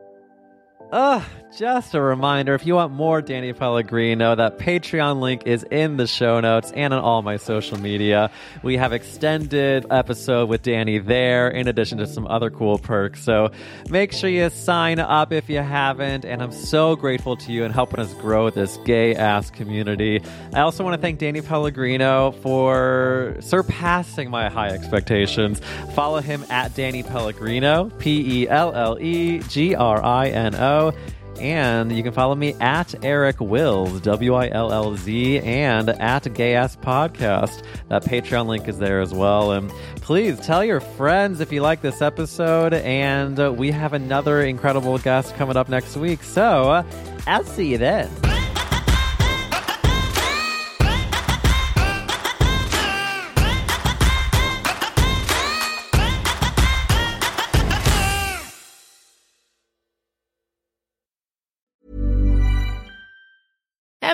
[0.92, 1.22] Ugh,
[1.56, 6.06] just a reminder if you want more Danny Pellegrino, that Patreon link is in the
[6.06, 8.30] show notes and on all my social media.
[8.62, 13.24] We have extended episode with Danny there, in addition to some other cool perks.
[13.24, 13.50] So
[13.88, 16.24] make sure you sign up if you haven't.
[16.24, 20.22] And I'm so grateful to you and helping us grow this gay ass community.
[20.52, 25.60] I also want to thank Danny Pellegrino for surpassing my high expectations.
[25.94, 30.75] Follow him at Danny Pellegrino, P E L L E G R I N O.
[31.40, 36.32] And you can follow me at Eric Willz, W I L L Z, and at
[36.32, 37.62] Gay Ass Podcast.
[37.88, 39.52] That Patreon link is there as well.
[39.52, 42.72] And please tell your friends if you like this episode.
[42.72, 46.22] And we have another incredible guest coming up next week.
[46.22, 46.82] So uh,
[47.26, 48.10] I'll see you then.